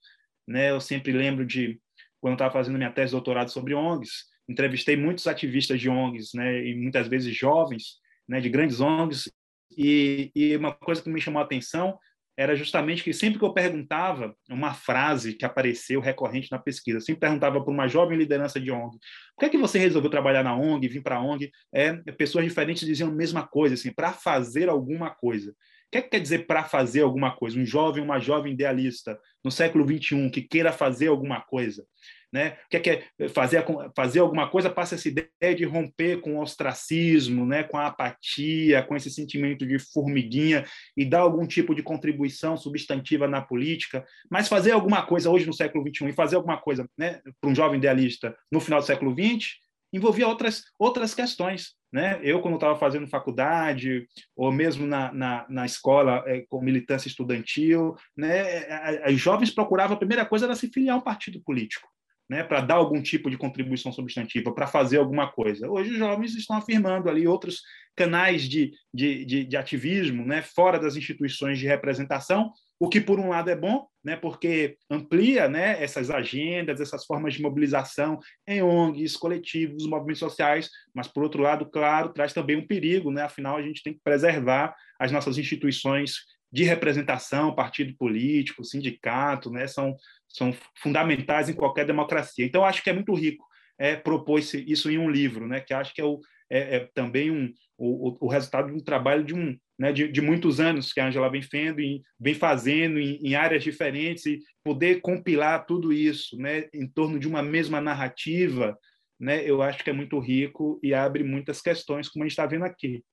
[0.46, 0.72] Né?
[0.72, 1.80] Eu sempre lembro de,
[2.20, 6.62] quando estava fazendo minha tese de doutorado sobre ONGs, entrevistei muitos ativistas de ONGs, né?
[6.68, 8.42] e muitas vezes jovens, né?
[8.42, 9.32] de grandes ONGs,
[9.78, 11.98] e, e uma coisa que me chamou a atenção
[12.38, 17.22] era justamente que sempre que eu perguntava uma frase que apareceu recorrente na pesquisa, sempre
[17.22, 18.98] perguntava para uma jovem liderança de ONG,
[19.36, 21.52] por que é que você resolveu trabalhar na ONG, vir para a ONG?
[21.74, 25.52] É, pessoas diferentes diziam a mesma coisa, assim, para fazer alguma coisa.
[25.52, 25.56] O
[25.92, 27.60] que, é que quer dizer para fazer alguma coisa?
[27.60, 31.86] Um jovem, uma jovem idealista no século 21 que queira fazer alguma coisa
[32.34, 32.58] né?
[32.68, 33.64] Quer fazer,
[33.96, 37.64] fazer alguma coisa, passa essa ideia de romper com o ostracismo, né?
[37.64, 40.66] com a apatia, com esse sentimento de formiguinha
[40.98, 45.54] e dar algum tipo de contribuição substantiva na política, mas fazer alguma coisa hoje no
[45.54, 49.14] século XXI e fazer alguma coisa né, para um jovem idealista no final do século
[49.14, 49.62] XX
[49.94, 51.76] envolvia outras, outras questões.
[51.92, 52.20] Né?
[52.24, 57.96] Eu, quando estava fazendo faculdade, ou mesmo na, na, na escola é, com militância estudantil,
[58.18, 61.88] né, os jovens procuravam, a primeira coisa era se filiar a um partido político
[62.30, 65.70] né, para dar algum tipo de contribuição substantiva, para fazer alguma coisa.
[65.70, 67.62] Hoje os jovens estão afirmando ali outros
[67.96, 73.20] canais de, de, de, de, ativismo né, fora das instituições de representação, o que por
[73.20, 78.64] um lado é bom, né, porque amplia né, essas agendas, essas formas de mobilização em
[78.64, 83.58] ONGs, coletivos, movimentos sociais, mas por outro lado, claro, traz também um perigo, né, afinal
[83.58, 89.98] a gente tem que preservar as nossas instituições de representação, partido político, sindicato, né, são,
[90.30, 92.46] são fundamentais em qualquer democracia.
[92.46, 93.44] Então, acho que é muito rico
[93.76, 97.32] é, propor isso em um livro, né, que acho que é, o, é, é também
[97.32, 101.00] um, o, o, resultado de um trabalho de, um, né, de, de muitos anos que
[101.00, 105.92] a Angela vem, fendo, e, vem fazendo em, em, áreas diferentes e poder compilar tudo
[105.92, 108.78] isso né, em torno de uma mesma narrativa,
[109.20, 112.46] né, eu acho que é muito rico e abre muitas questões, como a gente está
[112.46, 113.04] vendo aqui.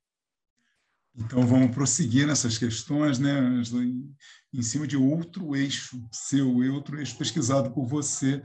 [1.17, 4.15] Então, vamos prosseguir nessas questões, né, Angela, em,
[4.55, 8.43] em cima de outro eixo seu, outro eixo pesquisado por você,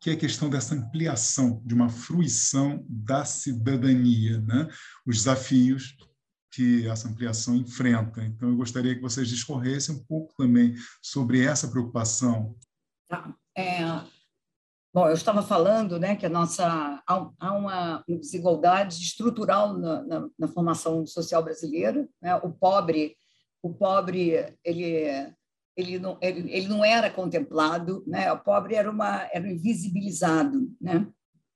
[0.00, 4.68] que é a questão dessa ampliação, de uma fruição da cidadania, né?
[5.06, 5.96] os desafios
[6.52, 8.22] que essa ampliação enfrenta.
[8.22, 12.54] Então, eu gostaria que vocês discorressem um pouco também sobre essa preocupação.
[13.08, 13.34] Tá.
[13.56, 13.82] É,
[14.94, 20.46] Bom, eu estava falando né, que a nossa, há uma desigualdade estrutural na, na, na
[20.46, 22.08] formação social brasileira.
[22.22, 22.36] Né?
[22.36, 23.16] O pobre,
[23.60, 25.34] o pobre ele,
[25.76, 28.30] ele, não, ele, ele não era contemplado, né?
[28.30, 30.70] o pobre era, uma, era invisibilizado.
[30.80, 31.04] Né?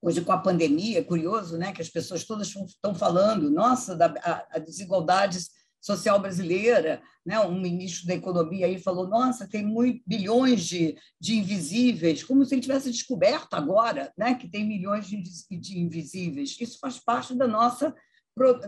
[0.02, 4.12] Hoje, com a pandemia, é curioso né, que as pessoas todas estão falando, nossa, da,
[4.20, 7.40] a, a desigualdades social brasileira, né?
[7.40, 12.54] um ministro da economia aí falou, nossa, tem muito, bilhões de, de invisíveis, como se
[12.54, 14.34] ele tivesse descoberto agora né?
[14.34, 15.22] que tem milhões de,
[15.58, 16.56] de invisíveis.
[16.60, 17.94] Isso faz parte da nossa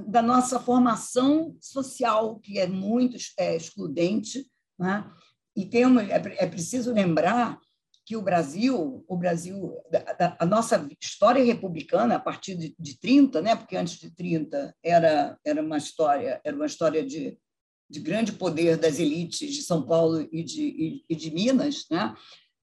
[0.09, 4.45] da nossa formação social, que é muito é, excludente,
[4.77, 5.09] né?
[5.57, 7.57] e temos, é, é preciso lembrar
[8.11, 9.73] que o Brasil, o Brasil,
[10.37, 15.39] a, nossa história republicana a partir de, de 30, né, porque antes de 30 era
[15.47, 17.39] era uma história, era uma história de,
[17.89, 22.13] de grande poder das elites de São Paulo e de, e, e de Minas, né?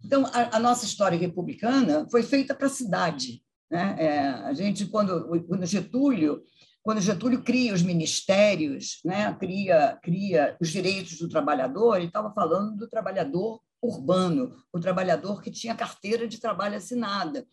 [0.04, 3.96] Então a, a, nossa história republicana foi feita para a cidade, né?
[3.98, 6.44] É, a gente quando quando Getúlio
[6.84, 12.78] quando Getúlio cria os ministérios, né, cria, cria os direitos do trabalhador, ele estava falando
[12.78, 17.46] do trabalhador urbano, o trabalhador que tinha carteira de trabalho assinada.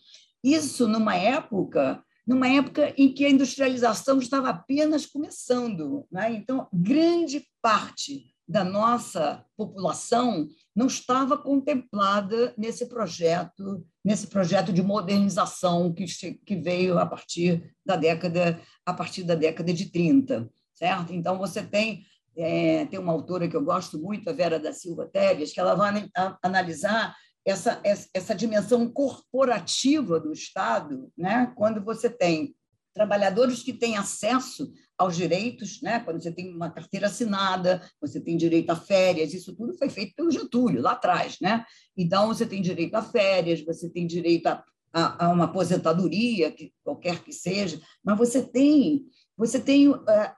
[0.43, 6.33] Isso numa época, numa época em que a industrialização estava apenas começando, né?
[6.33, 15.93] Então, grande parte da nossa população não estava contemplada nesse projeto, nesse projeto de modernização
[15.93, 16.05] que,
[16.45, 21.15] que veio a partir da década a partir da década de 30, certo?
[21.15, 22.05] Então você tem
[22.37, 25.75] é, tem uma autora que eu gosto muito, a Vera da Silva Teles, que ela
[25.75, 26.09] vai
[26.43, 27.81] analisar essa,
[28.13, 31.53] essa dimensão corporativa do Estado, né?
[31.55, 32.55] quando você tem
[32.95, 36.01] trabalhadores que têm acesso aos direitos, né?
[36.01, 40.15] quando você tem uma carteira assinada, você tem direito a férias, isso tudo foi feito
[40.17, 41.37] pelo Getúlio, lá atrás.
[41.41, 41.65] Né?
[41.97, 46.73] Então, você tem direito a férias, você tem direito a, a, a uma aposentadoria, que,
[46.83, 49.05] qualquer que seja, mas você tem
[49.37, 50.33] você tem, eh,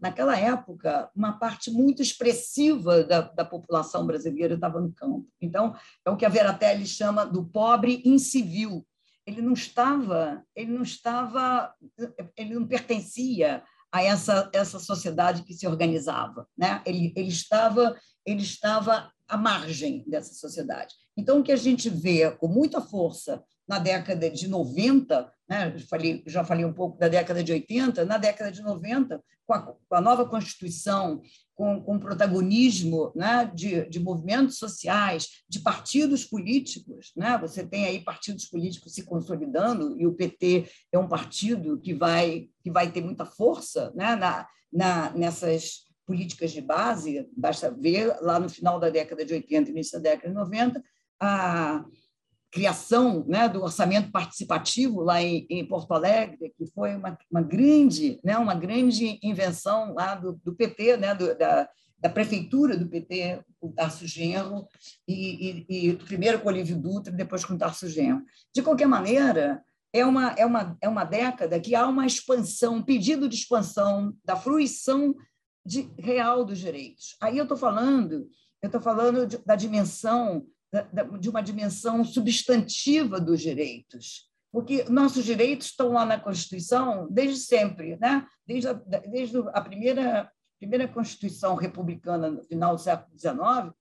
[0.00, 5.26] naquela época, uma parte muito expressiva da, da população brasileira estava no campo.
[5.40, 8.86] Então, é o que a Veratelli chama do pobre incivil.
[9.26, 11.74] Ele não estava, ele não estava,
[12.36, 16.82] ele não pertencia a essa, essa sociedade que se organizava, né?
[16.86, 20.94] Ele, ele estava, ele estava à margem dessa sociedade.
[21.16, 25.76] Então, o que a gente vê com muita força na década de 90, né?
[25.90, 29.60] falei, já falei um pouco da década de 80, na década de 90, com a,
[29.62, 31.20] com a nova Constituição,
[31.54, 33.50] com, com o protagonismo né?
[33.54, 37.38] de, de movimentos sociais, de partidos políticos, né?
[37.38, 42.48] você tem aí partidos políticos se consolidando, e o PT é um partido que vai,
[42.62, 44.14] que vai ter muita força né?
[44.16, 49.70] na, na, nessas políticas de base, basta ver lá no final da década de 80,
[49.70, 50.82] início da década de 90,
[51.20, 51.84] a
[52.50, 58.20] criação né, do orçamento participativo lá em, em, Porto Alegre, que foi uma, uma, grande,
[58.24, 63.42] né, uma grande invenção lá do, do PT, né, do, da, da prefeitura do PT,
[63.60, 64.66] o Tarso Genro,
[65.08, 68.22] e, e, e primeiro com o Olívio Dutra, depois com o Tarso Genro.
[68.54, 72.82] De qualquer maneira, é uma, é, uma, é uma década que há uma expansão, um
[72.82, 75.14] pedido de expansão da fruição
[75.64, 77.16] de, real dos direitos.
[77.20, 78.28] Aí eu estou falando,
[78.62, 80.46] eu estou falando de, da dimensão
[81.20, 87.96] de uma dimensão substantiva dos direitos, porque nossos direitos estão lá na Constituição desde sempre,
[87.96, 88.26] né?
[88.46, 93.74] desde, a, desde a primeira, primeira Constituição republicana no final do século XIX.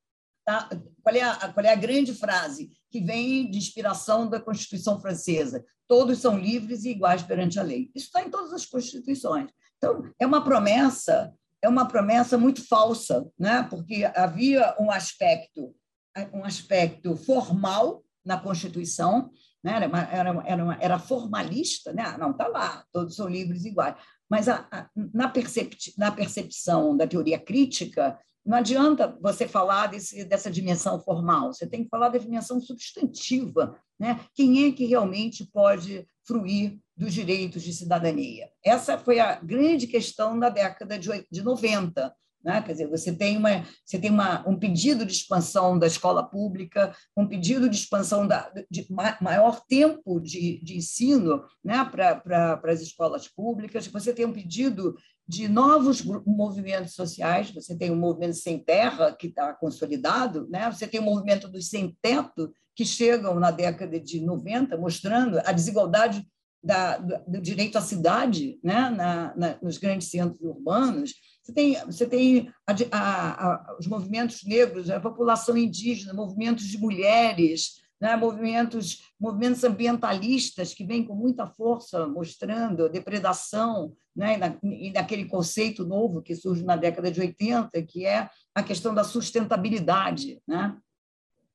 [0.43, 0.69] Tá?
[1.01, 5.65] Qual, é a, qual é a grande frase que vem de inspiração da Constituição francesa?
[5.87, 7.89] Todos são livres e iguais perante a lei.
[7.95, 9.49] Isso está em todas as constituições.
[9.77, 13.63] Então, é uma promessa, é uma promessa muito falsa, né?
[13.69, 15.75] porque havia um aspecto
[16.33, 19.29] um aspecto formal na Constituição,
[19.63, 19.73] né?
[19.73, 22.03] era, uma, era, era, uma, era, formalista, né?
[22.05, 23.95] Ah, não, está lá, todos são livres iguais.
[24.29, 30.23] Mas a, a, na, percep, na percepção da teoria crítica, não adianta você falar desse,
[30.23, 33.75] dessa dimensão formal, você tem que falar da dimensão substantiva.
[33.99, 34.19] Né?
[34.33, 38.49] Quem é que realmente pode fruir dos direitos de cidadania?
[38.63, 42.13] Essa foi a grande questão da década de, de 90.
[42.45, 42.61] Né?
[42.61, 46.95] Quer dizer, você tem, uma, você tem uma, um pedido de expansão da escola pública,
[47.17, 48.85] um pedido de expansão da, de
[49.19, 51.83] maior tempo de, de ensino né?
[51.83, 54.95] para pra, as escolas públicas, você tem um pedido
[55.27, 60.71] de novos movimentos sociais, você tem o movimento sem terra, que está consolidado, né?
[60.71, 65.51] você tem o movimento dos sem teto, que chegam na década de 90, mostrando a
[65.51, 66.23] desigualdade
[66.63, 68.89] da, do, do direito à cidade né?
[68.91, 71.13] na, na, nos grandes centros urbanos,
[71.45, 76.79] você tem, você tem a, a, a, os movimentos negros, a população indígena, movimentos de
[76.79, 78.15] mulheres, né?
[78.15, 84.33] movimentos, movimentos ambientalistas que vêm com muita força mostrando a depredação né?
[84.33, 88.63] e, na, e naquele conceito novo que surge na década de 80, que é a
[88.63, 90.41] questão da sustentabilidade.
[90.47, 90.75] Né?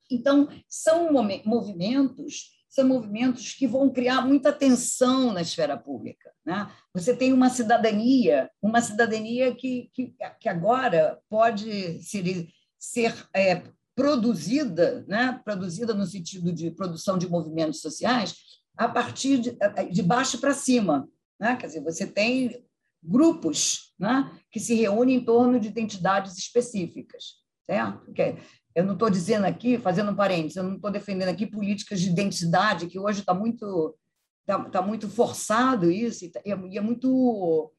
[0.09, 1.11] Então, são
[1.45, 6.33] movimentos são movimentos que vão criar muita tensão na esfera pública.
[6.47, 6.71] Né?
[6.95, 13.65] Você tem uma cidadania, uma cidadania que, que, que agora pode ser, ser é,
[13.97, 15.41] produzida, né?
[15.45, 18.37] produzida no sentido de produção de movimentos sociais,
[18.77, 19.59] a partir de,
[19.91, 21.09] de baixo para cima.
[21.41, 21.57] Né?
[21.57, 22.65] Quer dizer, você tem
[23.03, 24.31] grupos né?
[24.49, 27.41] que se reúnem em torno de identidades específicas.
[27.67, 28.13] Certo?
[28.75, 32.09] Eu não estou dizendo aqui, fazendo um parênteses, eu não estou defendendo aqui políticas de
[32.09, 33.97] identidade, que hoje está muito,
[34.47, 37.73] tá, tá, muito forçado isso, e, tá, e, é, muito,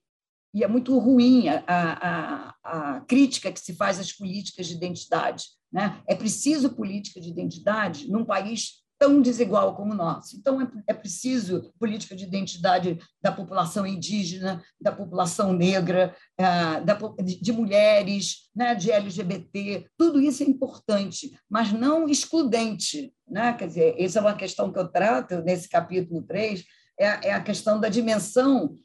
[0.54, 5.46] e é muito ruim a, a, a, crítica que se faz às políticas de identidade.
[5.72, 6.02] Né?
[6.06, 10.38] É preciso política de identidade num país tão desigual como o nosso.
[10.38, 16.46] Então, é, é preciso política de identidade da população indígena, da população negra, é,
[16.82, 19.88] da, de mulheres, né, de LGBT.
[19.98, 23.12] Tudo isso é importante, mas não excludente.
[23.28, 23.52] Né?
[23.54, 26.64] Quer dizer, essa é uma questão que eu trato nesse capítulo 3,
[27.00, 28.76] é, é a questão da dimensão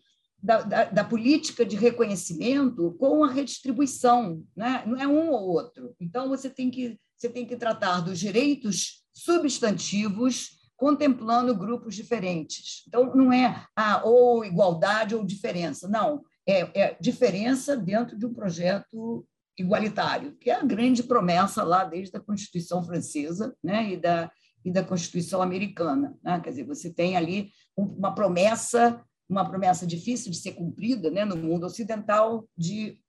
[0.42, 4.82] da, da, da, política de reconhecimento com a redistribuição, né?
[4.86, 5.94] não é um ou outro.
[6.00, 12.84] Então, você tem que, você tem que tratar dos direitos substantivos contemplando grupos diferentes.
[12.86, 16.22] Então, não é ah, ou igualdade ou diferença, não.
[16.46, 19.26] É, é diferença dentro de um projeto
[19.58, 24.30] igualitário, que é a grande promessa lá desde a Constituição Francesa né, e, da,
[24.62, 26.14] e da Constituição Americana.
[26.22, 26.38] Né?
[26.40, 31.36] Quer dizer, você tem ali uma promessa, uma promessa difícil de ser cumprida né, no
[31.38, 33.00] mundo ocidental de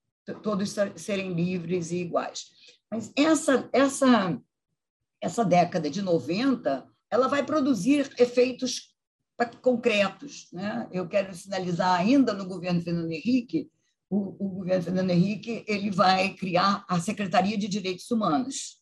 [0.42, 2.46] todos serem livres e iguais.
[2.90, 4.40] Mas essa, essa,
[5.20, 8.94] essa década de 90 ela vai produzir efeitos
[9.62, 10.48] concretos.
[10.52, 10.88] Né?
[10.92, 13.70] Eu quero sinalizar ainda no governo Fernando Henrique
[14.10, 18.78] o, o governo Fernando Henrique ele vai criar a Secretaria de Direitos Humanos.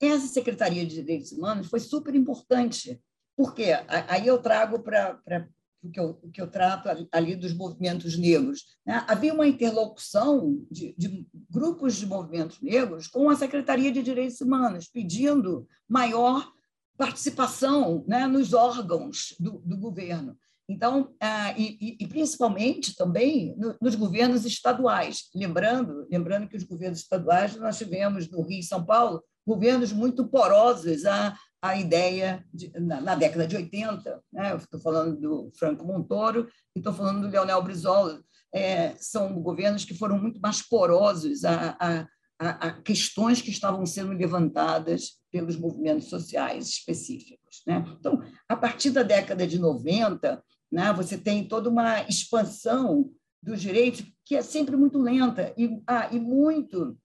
[0.00, 3.00] Essa Secretaria de Direitos Humanos foi super importante,
[3.36, 3.66] porque
[4.08, 5.48] aí eu trago para
[5.90, 8.64] que eu, que eu trato ali dos movimentos negros.
[8.84, 9.04] Né?
[9.06, 14.88] Havia uma interlocução de, de, grupos de movimentos negros com a Secretaria de Direitos Humanos,
[14.88, 16.50] pedindo maior
[16.96, 20.36] participação né, nos órgãos do, do governo.
[20.68, 25.28] Então, ah, e, e, principalmente também nos governos estaduais.
[25.34, 30.26] Lembrando, lembrando que os governos estaduais nós tivemos no Rio e São Paulo governos muito
[30.26, 31.36] porosos à,
[31.68, 34.22] à ideia de, na, na, década de 80.
[34.32, 34.56] Né?
[34.56, 38.22] Estou falando do Franco Montoro e estou falando do Leonel Brizola.
[38.54, 42.06] É, são governos que foram muito mais porosos a, a,
[42.38, 47.62] a, a, questões que estavam sendo levantadas pelos movimentos sociais específicos.
[47.66, 47.84] Né?
[47.98, 50.92] Então, a partir da década de 90, né?
[50.94, 53.10] Você tem toda uma expansão
[53.42, 56.98] dos direitos que é sempre muito lenta e, ah, e muito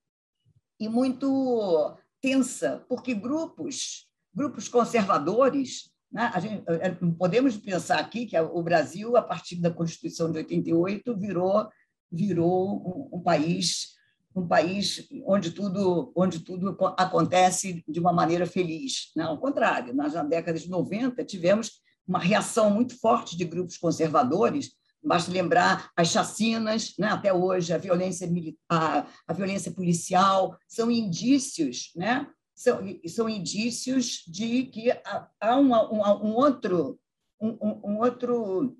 [0.79, 6.31] e muito tensa, porque grupos grupos conservadores, né?
[6.39, 11.69] gente, é, podemos pensar aqui que o Brasil, a partir da Constituição de 88, virou
[12.13, 13.95] virou um, um país
[14.35, 19.11] um país onde tudo, onde tudo acontece de uma maneira feliz.
[19.15, 23.77] Não, ao contrário, nós, na década de 90, tivemos uma reação muito forte de grupos
[23.77, 24.71] conservadores.
[25.03, 27.07] Basta lembrar as chacinas, né?
[27.07, 28.29] até hoje, a violência,
[28.69, 32.27] a, a violência policial, são indícios, né?
[32.61, 34.91] São, são indícios de que
[35.39, 36.99] há uma, uma, um, outro,
[37.41, 38.77] um, um outro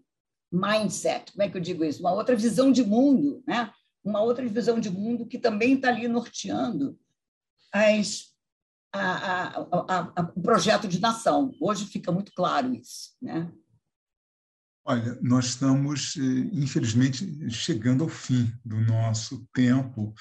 [0.51, 2.01] mindset, como é que eu digo isso?
[2.01, 3.73] Uma outra visão de mundo, né?
[4.03, 6.99] uma outra visão de mundo que também está ali norteando
[7.73, 8.31] as
[8.93, 11.55] a, a, a, o projeto de nação.
[11.61, 13.15] Hoje fica muito claro isso.
[13.21, 13.49] Né?
[14.83, 20.13] Olha, nós estamos, eh, infelizmente, chegando ao fim do nosso tempo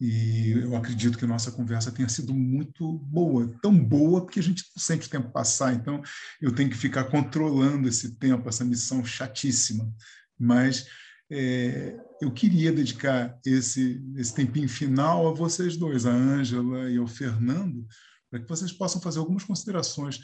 [0.00, 4.42] e eu acredito que a nossa conversa tenha sido muito boa, tão boa porque a
[4.42, 6.00] gente não sente o tempo passar, então
[6.40, 9.92] eu tenho que ficar controlando esse tempo, essa missão chatíssima.
[10.38, 10.86] Mas
[11.30, 17.06] é, eu queria dedicar esse, esse tempinho final a vocês dois, a Ângela e ao
[17.06, 17.86] Fernando,
[18.30, 20.20] para que vocês possam fazer algumas considerações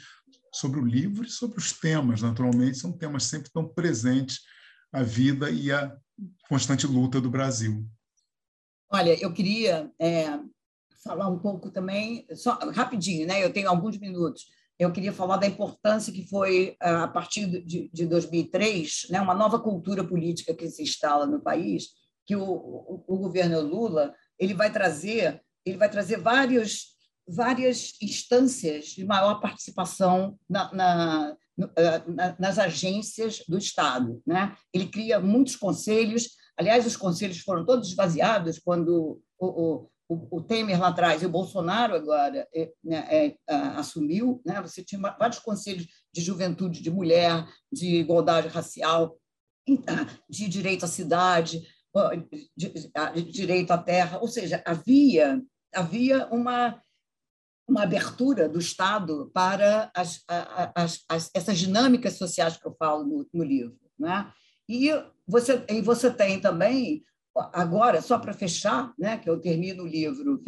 [0.51, 2.23] sobre o livro e sobre os temas.
[2.23, 4.39] Naturalmente, são temas sempre tão presentes
[4.91, 5.95] à vida e à
[6.49, 7.87] constante luta do Brasil.
[8.89, 10.39] Olha, eu queria é,
[11.03, 13.43] falar um pouco também, só rapidinho, né?
[13.43, 14.45] Eu tenho alguns minutos.
[14.79, 19.59] Eu queria falar da importância que foi, a partir de, de 2003, né, uma nova
[19.59, 21.87] cultura política que se instala no país,
[22.25, 26.95] que o, o, o governo Lula ele vai trazer, ele vai trazer vários
[27.27, 31.37] várias instâncias de maior participação na, na,
[31.75, 34.21] eh, na, nas agências do Estado.
[34.25, 34.55] Né?
[34.73, 40.79] Ele cria muitos conselhos, aliás, os conselhos foram todos esvaziados quando o, o, o Temer
[40.79, 43.37] lá atrás e o Bolsonaro agora é, né, é,
[43.75, 44.41] assumiu.
[44.45, 44.61] Né?
[44.61, 49.17] Você tinha vários conselhos de juventude, de mulher, de igualdade racial,
[50.29, 51.61] de direito à cidade,
[52.55, 52.69] de,
[53.15, 55.41] de direito à terra, ou seja, havia
[55.73, 56.81] havia uma
[57.67, 60.23] uma abertura do Estado para as,
[60.73, 63.77] as, as, essas dinâmicas sociais que eu falo no, no livro.
[63.99, 64.31] Né?
[64.69, 64.89] E,
[65.27, 67.03] você, e você tem também,
[67.53, 70.41] agora, só para fechar, né, que eu termino o livro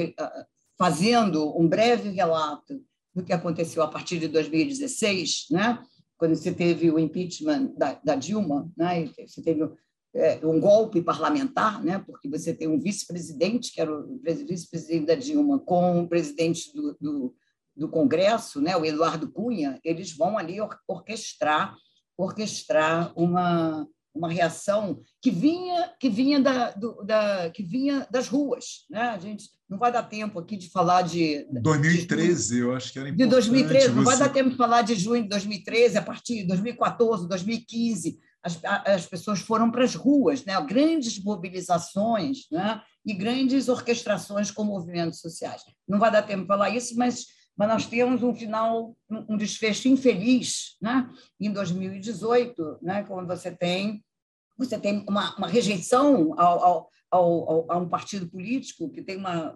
[0.77, 2.81] fazendo um breve relato
[3.13, 5.83] do que aconteceu a partir de 2016, né,
[6.17, 9.69] quando você teve o impeachment da, da Dilma, né, você teve
[10.13, 15.15] é, um golpe parlamentar, né, porque você tem um vice-presidente, que era o vice-presidente da
[15.15, 17.35] Dilma, com o presidente do, do,
[17.75, 21.75] do, Congresso, né, o Eduardo Cunha, eles vão ali or orquestrar,
[22.17, 28.85] orquestrar uma, uma reação que vinha que vinha da, do, da que vinha das ruas,
[28.89, 29.01] né?
[29.09, 32.99] A gente não vai dar tempo aqui de falar de 2013, de, eu acho que
[32.99, 33.27] era importante.
[33.27, 36.47] De 2013, não vai dar tempo de falar de junho de 2013, a partir de
[36.47, 40.59] 2014, 2015, as, as pessoas foram para as ruas, né?
[40.61, 42.81] grandes mobilizações né?
[43.05, 45.61] e grandes orquestrações com movimentos sociais.
[45.87, 47.27] Não vai dar tempo para falar isso, mas,
[47.59, 51.09] mas nós temos um final, um desfecho infeliz né?
[51.37, 53.03] em 2018, né?
[53.03, 54.01] quando você tem,
[54.57, 59.53] você tem uma, uma rejeição ao, ao, ao, a um partido político que tem uma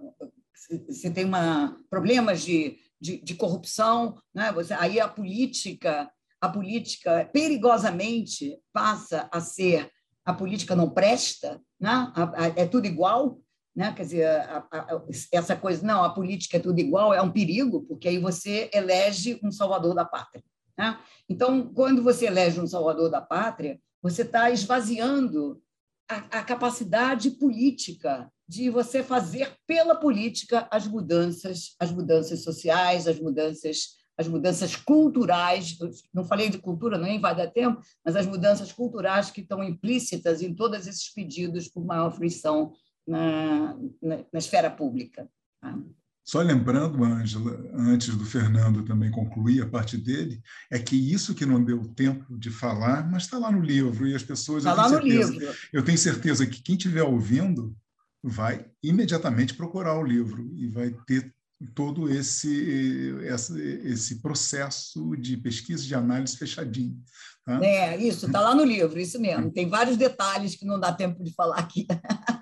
[0.87, 4.51] você tem uma problemas de, de, de corrupção, né?
[4.53, 9.89] Você, aí a política a política perigosamente passa a ser
[10.25, 12.11] a política não presta, né?
[12.55, 13.39] é tudo igual,
[13.75, 13.91] né?
[13.93, 17.81] Quer dizer, a, a, essa coisa não, a política é tudo igual é um perigo,
[17.83, 20.43] porque aí você elege um salvador da pátria.
[20.77, 20.97] Né?
[21.27, 25.61] Então, quando você elege um salvador da pátria, você está esvaziando
[26.09, 33.19] a, a capacidade política de você fazer pela política as mudanças, as mudanças sociais, as
[33.19, 35.75] mudanças as mudanças culturais,
[36.13, 40.41] não falei de cultura, nem vai dar tempo, mas as mudanças culturais que estão implícitas
[40.43, 42.73] em todos esses pedidos por maior fruição
[43.07, 45.29] na, na, na esfera pública.
[45.61, 45.77] Tá?
[46.25, 50.41] Só lembrando, Ângela, antes do Fernando também concluir a parte dele,
[50.71, 54.15] é que isso que não deu tempo de falar, mas está lá no livro e
[54.15, 54.63] as pessoas.
[54.63, 55.53] Está lá no livro.
[55.73, 57.75] Eu tenho certeza que quem estiver ouvindo
[58.23, 61.33] vai imediatamente procurar o livro e vai ter
[61.75, 66.97] todo esse, esse, esse processo de pesquisa, de análise fechadinho.
[67.45, 67.63] Tá?
[67.63, 69.51] É, isso, está lá no livro, isso mesmo.
[69.51, 71.85] Tem vários detalhes que não dá tempo de falar aqui.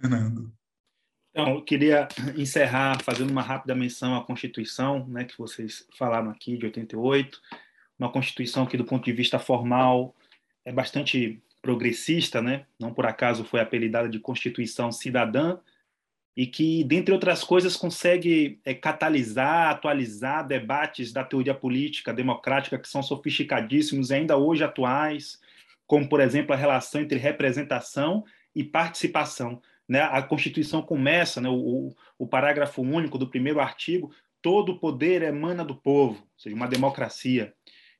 [0.00, 0.52] Fernando.
[1.30, 6.56] Então, eu queria encerrar fazendo uma rápida menção à Constituição, né, que vocês falaram aqui,
[6.56, 7.40] de 88,
[7.98, 10.14] uma Constituição que, do ponto de vista formal,
[10.64, 12.66] é bastante progressista, né?
[12.78, 15.58] não por acaso foi apelidada de Constituição Cidadã,
[16.36, 22.88] e que, dentre outras coisas, consegue é, catalisar, atualizar debates da teoria política democrática que
[22.88, 25.40] são sofisticadíssimos e ainda hoje atuais,
[25.84, 28.24] como, por exemplo, a relação entre representação
[28.54, 29.60] e participação.
[29.88, 30.02] Né?
[30.02, 34.12] A Constituição começa, né, o, o parágrafo único do primeiro artigo,
[34.42, 37.54] todo o poder emana do povo, ou seja, uma democracia,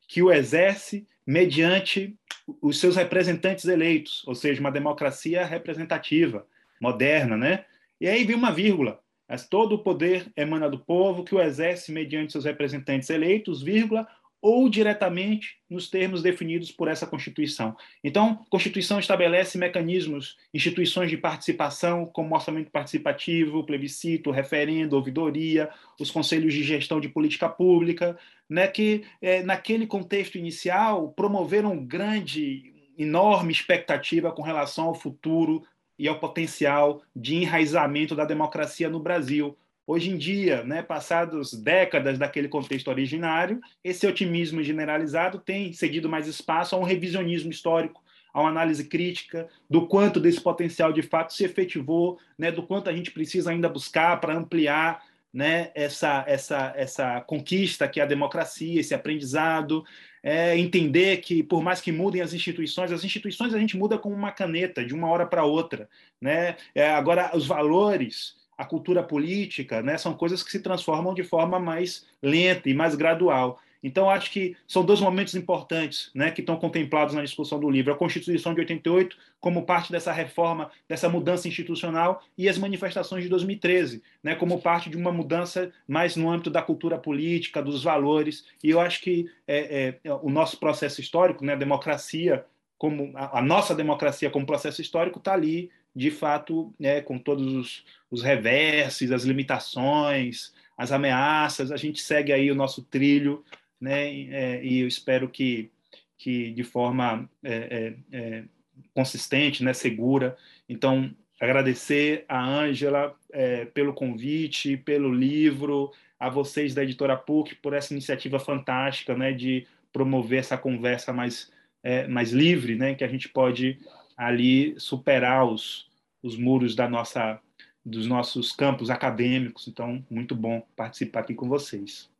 [0.06, 2.16] que o exerce mediante
[2.62, 6.46] os seus representantes eleitos, ou seja, uma democracia representativa,
[6.80, 7.64] moderna, né?
[8.00, 9.00] E aí vem uma vírgula.
[9.28, 14.08] Mas todo o poder emana do povo, que o exerce mediante seus representantes eleitos, vírgula,
[14.40, 17.76] ou diretamente nos termos definidos por essa Constituição.
[18.02, 25.68] Então, a Constituição estabelece mecanismos, instituições de participação, como orçamento participativo, plebiscito, referendo, ouvidoria,
[25.98, 28.18] os conselhos de gestão de política pública,
[28.48, 35.64] né, que, é, naquele contexto inicial, promoveram grande, enorme expectativa com relação ao futuro
[35.98, 39.56] e ao potencial de enraizamento da democracia no Brasil.
[39.90, 46.26] Hoje em dia, né, passados décadas daquele contexto originário, esse otimismo generalizado tem cedido mais
[46.26, 51.32] espaço a um revisionismo histórico, a uma análise crítica do quanto desse potencial de fato
[51.32, 56.74] se efetivou, né, do quanto a gente precisa ainda buscar para ampliar né, essa, essa,
[56.76, 59.82] essa conquista que é a democracia, esse aprendizado,
[60.22, 64.14] é entender que, por mais que mudem as instituições, as instituições a gente muda como
[64.14, 65.88] uma caneta, de uma hora para outra.
[66.20, 66.56] Né?
[66.74, 71.60] É, agora, os valores, a cultura política, né, são coisas que se transformam de forma
[71.60, 73.60] mais lenta e mais gradual.
[73.80, 77.92] Então, acho que são dois momentos importantes né, que estão contemplados na discussão do livro:
[77.92, 83.28] a Constituição de 88, como parte dessa reforma, dessa mudança institucional, e as manifestações de
[83.28, 88.44] 2013, né, como parte de uma mudança mais no âmbito da cultura política, dos valores.
[88.62, 92.44] E eu acho que é, é, o nosso processo histórico, né, a democracia,
[92.76, 97.54] como a, a nossa democracia como processo histórico, está ali, de fato, né, com todos
[97.54, 101.72] os, os reversos, as limitações, as ameaças.
[101.72, 103.44] A gente segue aí o nosso trilho
[103.80, 104.08] né?
[104.30, 105.70] É, e eu espero que,
[106.16, 108.44] que de forma é, é, é,
[108.92, 110.36] consistente, né, segura.
[110.68, 117.72] Então, agradecer a Ângela é, pelo convite, pelo livro, a vocês da editora PUC por
[117.72, 123.08] essa iniciativa fantástica, né, de promover essa conversa mais é, mais livre, né, que a
[123.08, 123.78] gente pode
[124.18, 125.88] ali superar os,
[126.22, 127.40] os muros da nossa
[127.84, 129.66] dos nossos campos acadêmicos.
[129.66, 132.10] Então, muito bom participar aqui com vocês.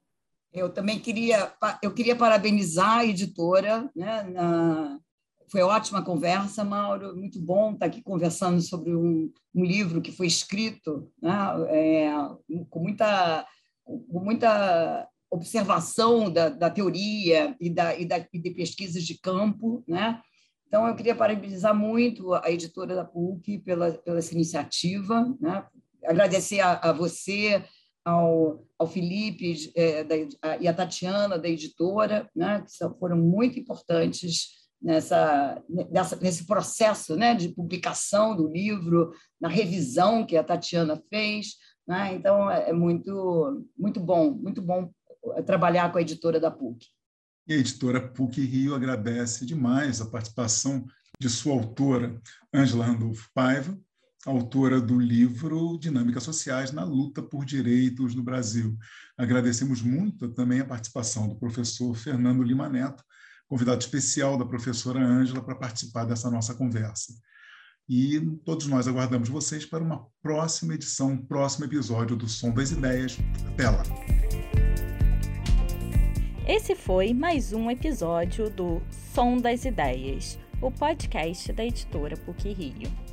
[0.51, 4.23] Eu também queria, eu queria parabenizar a editora, né?
[4.23, 4.99] Na,
[5.51, 10.27] foi ótima conversa, Mauro, muito bom estar aqui conversando sobre um, um livro que foi
[10.27, 11.31] escrito né?
[11.69, 12.11] É,
[12.71, 13.47] com, muita,
[13.85, 19.85] com muita observação da, da teoria e, da, e, da, e de pesquisas de campo,
[19.87, 20.23] né?
[20.69, 25.67] Então, eu queria parabenizar muito a editora da PUC pela, pela essa iniciativa, né?
[26.05, 27.65] agradecer a, a você,
[28.05, 33.59] ao, ao Felipe é, da, a, e a Tatiana, da editora, né, que foram muito
[33.59, 41.03] importantes nessa, nessa, nesse processo né, de publicação do livro, na revisão que a Tatiana
[41.09, 41.57] fez.
[41.87, 42.15] Né?
[42.15, 44.91] Então, é, é muito, muito bom, muito bom
[45.45, 46.87] trabalhar com a editora da PUC.
[47.49, 50.87] E a editora PUC Rio agradece demais a participação
[51.19, 52.21] de sua autora,
[52.55, 53.77] Ângela Randolfo Paiva,
[54.27, 58.77] autora do livro Dinâmicas Sociais na Luta por Direitos no Brasil.
[59.17, 63.03] Agradecemos muito também a participação do professor Fernando Lima Neto,
[63.49, 67.15] convidado especial da professora Ângela para participar dessa nossa conversa.
[67.89, 72.71] E todos nós aguardamos vocês para uma próxima edição, um próximo episódio do Som das
[72.71, 73.17] Ideias.
[73.55, 73.83] Até lá!
[76.49, 78.81] Esse foi mais um episódio do
[79.13, 83.08] Som das Ideias, o podcast da editora PUC Rio.